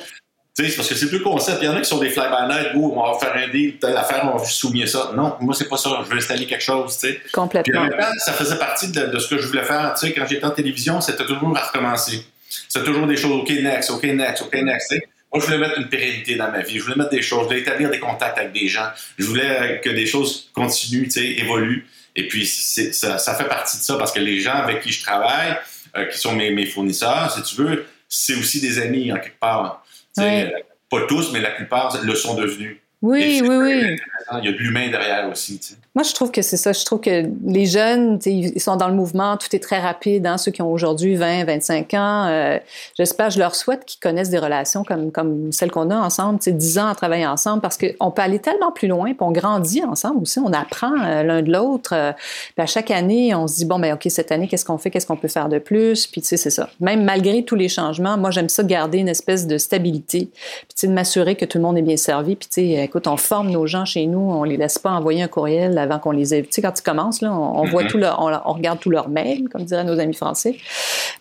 Tu 0.56 0.68
sais, 0.68 0.76
parce 0.76 0.88
que 0.88 0.94
c'est 0.94 1.08
plus 1.08 1.22
concept. 1.22 1.58
Il 1.62 1.66
y 1.66 1.68
en 1.68 1.76
a 1.76 1.80
qui 1.80 1.88
sont 1.88 1.98
des 1.98 2.10
fly-by-night 2.10 2.72
où 2.74 2.92
on 3.00 3.12
va 3.12 3.18
faire 3.18 3.34
un 3.36 3.48
deal, 3.48 3.78
telle 3.78 3.96
affaire, 3.96 4.28
on 4.32 4.36
va 4.36 4.44
souligner 4.44 4.86
ça. 4.86 5.12
Non, 5.14 5.36
moi, 5.40 5.54
c'est 5.54 5.68
pas 5.68 5.76
ça. 5.76 6.02
Je 6.04 6.10
veux 6.10 6.16
installer 6.16 6.46
quelque 6.46 6.62
chose, 6.62 6.98
tu 6.98 7.08
sais. 7.08 7.20
Complètement. 7.32 7.86
Puis 7.86 8.04
en 8.04 8.18
ça 8.18 8.32
faisait 8.32 8.58
partie 8.58 8.90
de, 8.90 9.18
ce 9.18 9.28
que 9.28 9.38
je 9.38 9.46
voulais 9.46 9.62
faire. 9.62 9.94
Tu 9.98 10.06
sais, 10.06 10.12
quand 10.12 10.26
j'étais 10.26 10.44
en 10.44 10.50
télévision, 10.50 11.00
c'était 11.00 11.24
toujours 11.24 11.56
à 11.56 11.66
recommencer. 11.66 12.24
C'était 12.68 12.84
toujours 12.84 13.06
des 13.06 13.16
choses, 13.16 13.42
OK, 13.42 13.48
next, 13.48 13.90
OK, 13.90 14.02
next, 14.02 14.42
OK, 14.42 14.54
next. 14.54 14.92
Moi, 15.32 15.40
je 15.40 15.46
voulais 15.46 15.58
mettre 15.58 15.78
une 15.78 15.88
pérennité 15.88 16.34
dans 16.34 16.50
ma 16.50 16.62
vie. 16.62 16.78
Je 16.78 16.82
voulais 16.82 16.96
mettre 16.96 17.10
des 17.10 17.22
choses, 17.22 17.42
je 17.42 17.46
voulais 17.46 17.60
établir 17.60 17.88
des 17.88 18.00
contacts 18.00 18.36
avec 18.36 18.52
des 18.52 18.66
gens. 18.66 18.88
Je 19.16 19.26
voulais 19.26 19.80
que 19.82 19.90
des 19.90 20.06
choses 20.06 20.50
continuent, 20.52 21.04
tu 21.04 21.12
sais, 21.12 21.26
évoluent. 21.26 21.86
Et 22.16 22.26
puis, 22.26 22.44
ça, 22.44 23.18
ça, 23.18 23.34
fait 23.36 23.44
partie 23.44 23.78
de 23.78 23.82
ça 23.82 23.96
parce 23.96 24.10
que 24.10 24.18
les 24.18 24.40
gens 24.40 24.54
avec 24.54 24.82
qui 24.82 24.90
je 24.90 25.00
travaille, 25.02 25.56
euh, 25.96 26.04
qui 26.06 26.18
sont 26.18 26.34
mes, 26.34 26.50
mes, 26.50 26.66
fournisseurs, 26.66 27.30
si 27.30 27.42
tu 27.42 27.62
veux, 27.62 27.86
c'est 28.08 28.34
aussi 28.34 28.60
des 28.60 28.78
amis 28.78 29.12
en 29.12 29.16
quelque 29.16 29.38
part. 29.38 29.84
Euh, 30.18 30.50
pas 30.90 31.06
tous, 31.06 31.32
mais 31.32 31.40
la 31.40 31.50
plupart 31.50 31.96
le 32.02 32.14
sont 32.14 32.34
devenus. 32.34 32.78
Oui, 33.02 33.40
oui, 33.42 33.56
oui. 33.56 33.96
Il 34.38 34.44
y 34.44 34.48
a 34.48 34.52
de 34.52 34.58
l'humain 34.58 34.90
derrière 34.90 35.28
aussi. 35.30 35.60
Moi, 35.96 36.04
je 36.04 36.14
trouve 36.14 36.30
que 36.30 36.40
c'est 36.40 36.56
ça. 36.56 36.72
Je 36.72 36.84
trouve 36.84 37.00
que 37.00 37.24
les 37.44 37.66
jeunes, 37.66 38.20
ils 38.24 38.60
sont 38.60 38.76
dans 38.76 38.86
le 38.86 38.94
mouvement, 38.94 39.36
tout 39.36 39.48
est 39.56 39.60
très 39.60 39.80
rapide. 39.80 40.24
Hein, 40.24 40.38
ceux 40.38 40.52
qui 40.52 40.62
ont 40.62 40.70
aujourd'hui 40.70 41.16
20, 41.16 41.44
25 41.44 41.94
ans, 41.94 42.26
euh, 42.28 42.58
j'espère, 42.96 43.30
je 43.30 43.40
leur 43.40 43.56
souhaite 43.56 43.84
qu'ils 43.84 43.98
connaissent 43.98 44.30
des 44.30 44.38
relations 44.38 44.84
comme, 44.84 45.10
comme 45.10 45.50
celles 45.50 45.72
qu'on 45.72 45.90
a 45.90 45.96
ensemble, 45.96 46.38
10 46.38 46.78
ans 46.78 46.86
à 46.86 46.94
travailler 46.94 47.26
ensemble, 47.26 47.60
parce 47.60 47.76
qu'on 47.76 48.12
peut 48.12 48.22
aller 48.22 48.38
tellement 48.38 48.70
plus 48.70 48.86
loin, 48.86 49.06
puis 49.06 49.16
on 49.20 49.32
grandit 49.32 49.82
ensemble 49.82 50.22
aussi, 50.22 50.38
on 50.38 50.52
apprend 50.52 50.92
euh, 51.04 51.24
l'un 51.24 51.42
de 51.42 51.50
l'autre. 51.50 51.92
Euh, 51.92 52.12
à 52.56 52.66
chaque 52.66 52.92
année, 52.92 53.34
on 53.34 53.48
se 53.48 53.56
dit, 53.56 53.64
bon, 53.64 53.80
ben 53.80 53.94
OK, 53.94 54.06
cette 54.10 54.30
année, 54.30 54.46
qu'est-ce 54.46 54.64
qu'on 54.64 54.78
fait, 54.78 54.90
qu'est-ce 54.90 55.08
qu'on 55.08 55.16
peut 55.16 55.28
faire 55.28 55.48
de 55.48 55.58
plus? 55.58 56.06
Puis 56.06 56.20
tu 56.20 56.28
sais, 56.28 56.36
c'est 56.36 56.50
ça. 56.50 56.70
Même 56.78 57.02
malgré 57.02 57.42
tous 57.42 57.56
les 57.56 57.68
changements, 57.68 58.16
moi, 58.16 58.30
j'aime 58.30 58.48
ça 58.48 58.62
garder 58.62 58.98
une 58.98 59.08
espèce 59.08 59.48
de 59.48 59.58
stabilité, 59.58 60.30
puis 60.68 60.88
de 60.88 60.92
m'assurer 60.92 61.34
que 61.34 61.46
tout 61.46 61.58
le 61.58 61.64
monde 61.64 61.78
est 61.78 61.82
bien 61.82 61.96
servi. 61.96 62.36
Puis 62.36 62.48
tu 62.48 62.60
sais, 62.60 62.84
écoute, 62.84 63.08
on 63.08 63.16
forme 63.16 63.50
nos 63.50 63.66
gens 63.66 63.84
chez 63.84 64.06
nous, 64.06 64.20
on 64.20 64.44
les 64.44 64.56
laisse 64.56 64.78
pas 64.78 64.90
envoyer 64.90 65.22
un 65.24 65.28
courriel 65.28 65.79
avant 65.80 65.98
qu'on 65.98 66.12
les 66.12 66.34
ait. 66.34 66.42
Tu 66.42 66.48
sais, 66.50 66.62
quand 66.62 66.78
ils 66.78 66.82
commencent, 66.82 67.20
là, 67.20 67.32
on, 67.32 67.64
voit 67.64 67.84
mm-hmm. 67.84 67.88
tout 67.88 67.98
leur, 67.98 68.20
on, 68.20 68.52
regarde 68.52 68.78
tous 68.78 68.90
leurs 68.90 69.08
mails, 69.08 69.48
comme 69.48 69.64
diraient 69.64 69.84
nos 69.84 69.98
amis 69.98 70.14
français. 70.14 70.56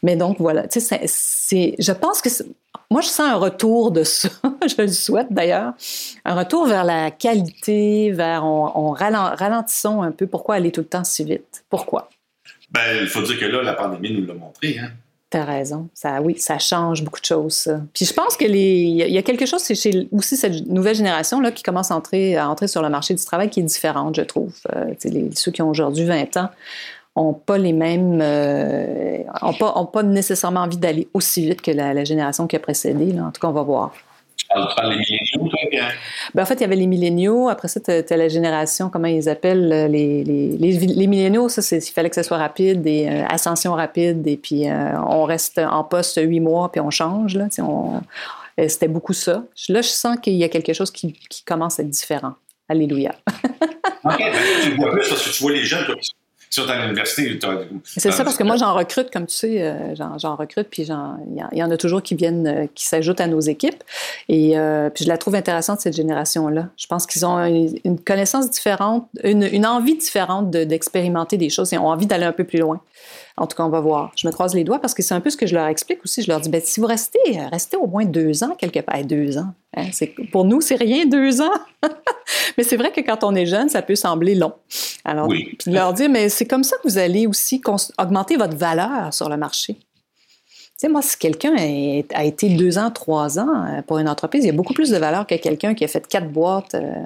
Mais 0.03 0.15
donc, 0.15 0.37
voilà, 0.39 0.67
tu 0.67 0.79
sais, 0.79 1.01
c'est, 1.05 1.75
je 1.79 1.91
pense 1.91 2.21
que 2.21 2.29
moi, 2.91 3.01
je 3.01 3.07
sens 3.07 3.27
un 3.27 3.35
retour 3.35 3.91
de 3.91 4.03
ça, 4.03 4.29
je 4.67 4.81
le 4.81 4.87
souhaite 4.87 5.27
d'ailleurs, 5.31 5.73
un 6.25 6.35
retour 6.35 6.67
vers 6.67 6.83
la 6.83 7.11
qualité, 7.11 8.11
vers, 8.11 8.43
on, 8.45 8.91
ralentissons 8.91 10.01
un 10.01 10.11
peu. 10.11 10.27
Pourquoi 10.27 10.55
aller 10.55 10.71
tout 10.71 10.81
le 10.81 10.87
temps 10.87 11.03
si 11.03 11.23
vite? 11.23 11.63
Pourquoi? 11.69 12.09
Ben, 12.71 12.99
il 13.01 13.07
faut 13.07 13.21
dire 13.21 13.39
que 13.39 13.45
là, 13.45 13.63
la 13.63 13.73
pandémie 13.73 14.19
nous 14.19 14.27
l'a 14.27 14.33
montré, 14.33 14.77
hein. 14.79 14.91
T'as 15.29 15.45
raison. 15.45 15.89
Ça, 15.93 16.21
oui, 16.21 16.39
ça 16.39 16.57
change 16.57 17.03
beaucoup 17.03 17.19
de 17.19 17.25
choses, 17.25 17.53
ça. 17.53 17.81
Puis 17.93 18.05
je 18.05 18.13
pense 18.13 18.35
que 18.35 18.45
les, 18.45 18.81
il 18.81 19.11
y 19.11 19.17
a 19.17 19.21
quelque 19.21 19.45
chose, 19.45 19.61
c'est 19.61 19.75
chez 19.75 20.07
aussi 20.11 20.35
cette 20.35 20.65
nouvelle 20.65 20.95
génération 20.95 21.39
là 21.39 21.51
qui 21.51 21.61
commence 21.61 21.91
à 21.91 21.95
entrer, 21.95 22.35
sur 22.65 22.81
le 22.81 22.89
marché 22.89 23.13
du 23.13 23.23
travail 23.23 23.51
qui 23.51 23.59
est 23.59 23.63
différente, 23.63 24.15
je 24.15 24.23
trouve. 24.23 24.55
Euh, 24.75 24.93
ceux 25.35 25.51
qui 25.51 25.61
ont 25.61 25.69
aujourd'hui 25.69 26.05
20 26.05 26.37
ans 26.37 26.49
ont 27.15 27.33
pas 27.33 27.59
les 27.59 27.73
mêmes, 27.73 28.19
euh, 28.21 29.19
ont 29.41 29.85
pas, 29.85 30.03
nécessairement 30.03 30.61
envie 30.61 30.77
d'aller 30.77 31.07
aussi 31.13 31.45
vite 31.45 31.61
que 31.61 31.71
la, 31.71 32.03
génération 32.03 32.47
qui 32.47 32.55
a 32.55 32.59
précédé. 32.59 33.19
En 33.19 33.31
tout 33.31 33.41
cas, 33.41 33.49
on 33.49 33.53
va 33.53 33.63
voir. 33.63 33.93
Ben, 36.33 36.43
en 36.43 36.45
fait, 36.45 36.55
il 36.55 36.61
y 36.61 36.63
avait 36.63 36.75
les 36.75 36.87
milléniaux. 36.87 37.49
Après 37.49 37.67
ça, 37.67 37.79
tu 37.79 37.91
as, 37.91 38.17
la 38.17 38.27
génération, 38.27 38.89
comment 38.89 39.07
ils 39.07 39.29
appellent 39.29 39.71
euh, 39.71 39.87
les, 39.87 40.23
les, 40.23 40.57
les, 40.57 41.07
milléniaux. 41.07 41.49
Ça, 41.49 41.61
il 41.75 41.81
fallait 41.81 42.09
que 42.09 42.15
ce 42.15 42.23
soit 42.23 42.37
rapide, 42.37 42.81
des 42.81 43.07
euh, 43.07 43.25
ascensions 43.27 43.73
rapides. 43.73 44.25
Et 44.27 44.37
puis, 44.37 44.69
euh, 44.69 44.99
on 45.07 45.23
reste 45.23 45.59
en 45.59 45.83
poste 45.83 46.19
huit 46.21 46.39
mois, 46.39 46.71
puis 46.71 46.81
on 46.81 46.89
change. 46.89 47.35
Là, 47.35 47.47
c'était 48.67 48.87
beaucoup 48.87 49.13
ça. 49.13 49.43
Là, 49.69 49.81
je 49.81 49.87
sens 49.87 50.17
qu'il 50.21 50.35
y 50.35 50.43
a 50.43 50.49
quelque 50.49 50.73
chose 50.73 50.91
qui, 50.91 51.13
qui 51.29 51.43
commence 51.43 51.79
à 51.79 51.83
être 51.83 51.89
différent. 51.89 52.33
Alléluia. 52.67 53.15
OK. 54.03 54.17
Ben, 54.17 54.33
tu 54.63 54.75
vois 54.75 54.91
plus 54.91 55.09
parce 55.09 55.23
que 55.23 55.29
tu 55.31 55.41
vois 55.41 55.51
les 55.51 55.63
jeunes 55.63 55.85
si 56.49 56.59
à 56.61 56.85
l'université. 56.85 57.39
C'est 57.83 58.11
ça, 58.11 58.23
parce 58.23 58.37
que 58.37 58.43
moi, 58.43 58.55
j'en 58.57 58.73
recrute, 58.73 59.11
comme 59.11 59.27
tu 59.27 59.35
sais, 59.35 59.61
euh, 59.61 59.93
j'en 59.95 60.35
recrute, 60.35 60.67
puis 60.69 60.83
il 60.83 61.57
y, 61.57 61.63
en 61.63 61.71
a 61.71 61.77
toujours 61.77 62.01
qui 62.01 62.15
viennent, 62.15 62.47
euh, 62.47 62.67
qui 62.73 62.85
s'ajoutent 62.85 63.21
à 63.21 63.27
nos 63.27 63.39
équipes. 63.39 63.83
Et 64.29 64.57
euh, 64.57 64.89
puis 64.89 65.03
je 65.03 65.09
la 65.09 65.17
trouve 65.17 65.35
intéressante, 65.35 65.81
cette 65.81 65.95
génération-là. 65.95 66.69
Je 66.75 66.87
pense 66.87 67.05
qu'ils 67.05 67.25
ont 67.25 67.37
une, 67.45 67.99
connaissance 67.99 68.49
différente, 68.49 69.07
une, 69.23 69.65
envie 69.65 69.95
différente 69.95 70.49
d'expérimenter 70.49 71.37
des 71.37 71.49
choses 71.49 71.71
et 71.71 71.77
ont 71.77 71.87
envie 71.87 72.07
d'aller 72.07 72.25
un 72.25 72.31
peu 72.31 72.43
plus 72.43 72.59
loin. 72.59 72.81
En 73.39 73.47
tout 73.47 73.55
cas, 73.55 73.63
on 73.63 73.69
va 73.69 73.79
voir. 73.79 74.11
Je 74.17 74.27
me 74.27 74.33
croise 74.33 74.53
les 74.53 74.65
doigts 74.65 74.79
parce 74.79 74.93
que 74.93 75.01
c'est 75.01 75.13
un 75.13 75.21
peu 75.21 75.29
ce 75.29 75.37
que 75.37 75.47
je 75.47 75.55
leur 75.55 75.65
explique 75.67 76.03
aussi. 76.03 76.21
Je 76.21 76.27
leur 76.27 76.41
dis, 76.41 76.49
ben, 76.49 76.61
si 76.61 76.81
vous 76.81 76.85
restez, 76.85 77.19
restez 77.49 77.77
au 77.77 77.87
moins 77.87 78.03
deux 78.03 78.43
ans 78.43 78.53
quelque 78.57 78.81
part. 78.81 79.01
Deux 79.05 79.37
ans. 79.37 79.53
Hein, 79.77 79.85
pour 80.33 80.43
nous, 80.43 80.59
c'est 80.59 80.75
rien, 80.75 81.05
deux 81.05 81.41
ans. 81.41 81.53
mais 82.57 82.65
c'est 82.65 82.75
vrai 82.75 82.91
que 82.91 82.99
quand 82.99 83.23
on 83.23 83.33
est 83.35 83.45
jeune, 83.45 83.69
ça 83.69 83.81
peut 83.81 83.95
sembler 83.95 84.35
long. 84.35 84.51
Alors, 85.05 85.29
puis 85.29 85.57
leur 85.67 85.93
dire, 85.93 86.09
mais 86.09 86.27
c'est 86.27 86.45
comme 86.45 86.65
ça 86.65 86.75
que 86.83 86.89
vous 86.89 86.97
allez 86.97 87.27
aussi 87.27 87.61
augmenter 87.97 88.35
votre 88.35 88.57
valeur 88.57 89.13
sur 89.13 89.29
le 89.29 89.37
marché. 89.37 89.75
Tu 89.75 90.85
sais, 90.85 90.89
moi, 90.89 91.01
si 91.01 91.17
quelqu'un 91.17 91.55
a 92.13 92.25
été 92.25 92.49
deux 92.49 92.77
ans, 92.77 92.91
trois 92.91 93.39
ans 93.39 93.65
euh, 93.65 93.81
pour 93.81 93.99
une 93.99 94.09
entreprise, 94.09 94.43
il 94.43 94.47
y 94.47 94.51
a 94.51 94.53
beaucoup 94.53 94.73
plus 94.73 94.89
de 94.89 94.97
valeur 94.97 95.25
que 95.25 95.35
quelqu'un 95.35 95.73
qui 95.73 95.85
a 95.85 95.87
fait 95.87 96.05
quatre 96.05 96.29
boîtes 96.29 96.75
euh, 96.75 97.03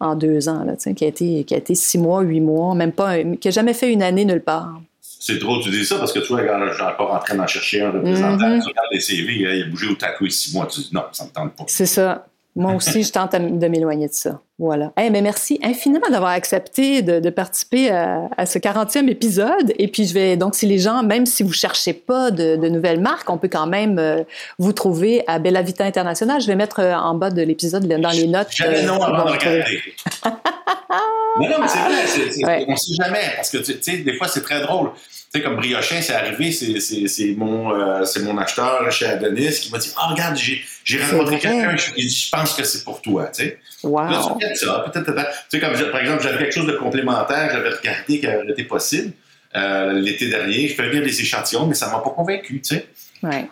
en 0.00 0.16
deux 0.16 0.48
ans, 0.48 0.64
là, 0.64 0.74
qui, 0.76 1.04
a 1.04 1.08
été, 1.08 1.44
qui 1.44 1.54
a 1.54 1.58
été 1.58 1.76
six 1.76 1.98
mois, 1.98 2.22
huit 2.22 2.40
mois, 2.40 2.74
même 2.74 2.92
pas, 2.92 3.18
qui 3.18 3.46
n'a 3.48 3.50
jamais 3.50 3.74
fait 3.74 3.92
une 3.92 4.02
année 4.02 4.24
nulle 4.24 4.42
part 4.42 4.80
c'est 5.20 5.38
drôle 5.38 5.58
que 5.58 5.64
tu 5.64 5.70
dis 5.70 5.84
ça 5.84 5.98
parce 5.98 6.12
que 6.12 6.18
tu 6.18 6.28
vois, 6.28 6.42
quand 6.42 6.72
j'ai 6.72 6.82
encore 6.82 7.12
en 7.12 7.18
train 7.18 7.34
d'en 7.34 7.46
chercher 7.46 7.82
un 7.82 7.90
représentant, 7.90 8.48
mm-hmm. 8.48 8.62
tu 8.62 8.68
regardes 8.68 8.88
les 8.90 9.00
CV, 9.00 9.32
il 9.34 9.62
a 9.62 9.66
bougé 9.66 9.88
au 9.88 9.94
tatou 9.94 10.26
six 10.28 10.54
mois, 10.54 10.66
tu 10.66 10.80
dis 10.80 10.88
non, 10.92 11.04
ça 11.12 11.24
ne 11.24 11.28
me 11.28 11.34
tente 11.34 11.54
pas. 11.54 11.64
C'est 11.66 11.86
ça. 11.86 12.26
Moi 12.60 12.74
aussi, 12.74 13.02
je 13.02 13.10
tente 13.10 13.32
de 13.32 13.68
m'éloigner 13.68 14.06
de 14.06 14.12
ça. 14.12 14.42
Voilà. 14.58 14.92
Eh 15.00 15.08
mais 15.08 15.22
merci 15.22 15.58
infiniment 15.62 16.10
d'avoir 16.10 16.32
accepté 16.32 17.00
de, 17.00 17.30
participer 17.30 17.90
à, 17.90 18.44
ce 18.44 18.58
40e 18.58 19.08
épisode. 19.08 19.72
Et 19.78 19.88
puis, 19.88 20.04
je 20.06 20.12
vais 20.12 20.36
donc, 20.36 20.54
si 20.54 20.66
les 20.66 20.78
gens, 20.78 21.02
même 21.02 21.24
si 21.24 21.42
vous 21.42 21.54
cherchez 21.54 21.94
pas 21.94 22.30
de, 22.30 22.56
nouvelles 22.68 23.00
marques, 23.00 23.30
on 23.30 23.38
peut 23.38 23.48
quand 23.48 23.66
même 23.66 23.98
euh, 23.98 24.22
vous 24.58 24.74
trouver 24.74 25.24
à 25.26 25.38
Bella 25.38 25.62
Vita 25.62 25.84
International. 25.86 26.38
Je 26.38 26.46
vais 26.46 26.54
mettre 26.54 26.80
euh, 26.80 26.94
en 26.94 27.14
bas 27.14 27.30
de 27.30 27.40
l'épisode 27.40 27.86
dans 27.86 28.10
les 28.10 28.26
notes. 28.26 28.48
Jamais 28.50 28.80
euh, 28.80 28.86
non 28.86 29.02
avant 29.02 29.24
de 29.24 29.30
regarder. 29.30 29.80
non, 30.26 31.48
non, 31.48 31.56
mais 31.60 31.68
c'est 31.68 32.42
vrai. 32.42 32.66
On 32.68 32.72
ne 32.72 32.76
sait 32.76 32.94
jamais. 33.02 33.32
Parce 33.36 33.48
que, 33.48 33.56
tu 33.56 33.78
sais, 33.80 33.96
des 33.98 34.16
fois, 34.18 34.28
c'est 34.28 34.42
très 34.42 34.60
drôle. 34.60 34.90
Tu 35.32 35.38
sais, 35.38 35.44
comme 35.44 35.56
Briochin, 35.56 36.02
c'est 36.02 36.12
arrivé, 36.12 36.50
c'est 36.50 37.34
mon, 37.36 37.72
euh, 37.72 38.04
mon 38.24 38.36
acheteur 38.36 38.90
chez 38.90 39.06
Adonis 39.06 39.60
qui 39.60 39.70
m'a 39.70 39.78
dit 39.78 39.92
Ah, 39.96 40.08
oh, 40.08 40.12
regarde, 40.12 40.36
j'ai 40.36 41.02
rencontré 41.02 41.38
quelqu'un, 41.38 41.76
je, 41.76 41.92
je 42.00 42.30
pense 42.30 42.54
que 42.54 42.64
c'est 42.64 42.82
pour 42.82 43.00
toi. 43.00 43.28
Tu 43.28 43.44
sais. 43.44 43.58
Wow. 43.84 44.36
peut-être 44.38 44.56
ça, 44.56 44.84
peut-être. 44.92 45.14
Tu 45.14 45.22
sais, 45.50 45.60
comme 45.60 45.90
par 45.92 46.00
exemple, 46.00 46.22
j'avais 46.24 46.38
quelque 46.38 46.54
chose 46.54 46.66
de 46.66 46.76
complémentaire, 46.76 47.50
j'avais 47.52 47.70
regardé 47.70 48.18
qui 48.18 48.26
aurait 48.26 48.50
été 48.50 48.64
possible 48.64 49.12
euh, 49.54 49.92
l'été 49.92 50.28
dernier. 50.28 50.66
Je 50.66 50.74
faisais 50.74 50.90
bien 50.90 51.00
des 51.00 51.20
échantillons, 51.20 51.66
mais 51.66 51.74
ça 51.74 51.86
ne 51.86 51.92
m'a 51.92 52.00
pas 52.00 52.10
convaincu. 52.10 52.60
Tu 52.60 52.74
sais. 52.74 52.86
Oui, 53.22 53.46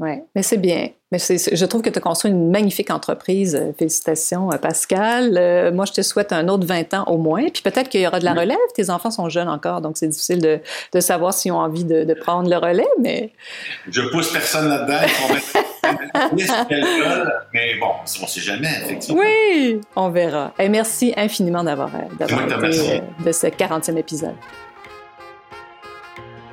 oui. 0.00 0.10
Mais 0.34 0.42
c'est 0.42 0.58
bien. 0.58 0.88
Mais 1.12 1.18
je 1.18 1.64
trouve 1.64 1.82
que 1.82 1.90
tu 1.90 1.98
as 1.98 2.02
construit 2.02 2.30
une 2.30 2.50
magnifique 2.50 2.90
entreprise. 2.90 3.56
Euh, 3.56 3.72
félicitations, 3.76 4.52
euh, 4.52 4.58
Pascal. 4.58 5.36
Euh, 5.36 5.72
moi, 5.72 5.84
je 5.84 5.92
te 5.92 6.02
souhaite 6.02 6.32
un 6.32 6.46
autre 6.46 6.64
20 6.64 6.94
ans 6.94 7.04
au 7.08 7.18
moins. 7.18 7.48
Puis 7.52 7.62
peut-être 7.62 7.88
qu'il 7.88 8.00
y 8.00 8.06
aura 8.06 8.20
de 8.20 8.24
la 8.24 8.32
relève. 8.32 8.56
Tes 8.74 8.90
enfants 8.90 9.10
sont 9.10 9.28
jeunes 9.28 9.48
encore, 9.48 9.80
donc 9.80 9.96
c'est 9.96 10.06
difficile 10.06 10.40
de, 10.40 10.60
de, 10.92 11.00
savoir 11.00 11.34
s'ils 11.34 11.50
ont 11.50 11.58
envie 11.58 11.84
de, 11.84 12.04
de, 12.04 12.14
prendre 12.14 12.48
le 12.48 12.56
relais, 12.56 12.86
mais... 13.00 13.32
Je 13.90 14.02
pousse 14.02 14.32
personne 14.32 14.68
là-dedans. 14.68 14.98
mais 17.52 17.74
bon, 17.80 17.88
on 17.88 18.22
ne 18.22 18.28
sait 18.28 18.40
jamais, 18.40 18.70
effectivement. 18.84 19.20
Oui, 19.20 19.80
on 19.96 20.10
verra. 20.10 20.52
Et 20.60 20.68
merci 20.68 21.12
infiniment 21.16 21.64
d'avoir 21.64 21.90
été 22.22 23.02
de 23.24 23.32
ce 23.32 23.46
40e 23.48 23.96
épisode. 23.96 24.36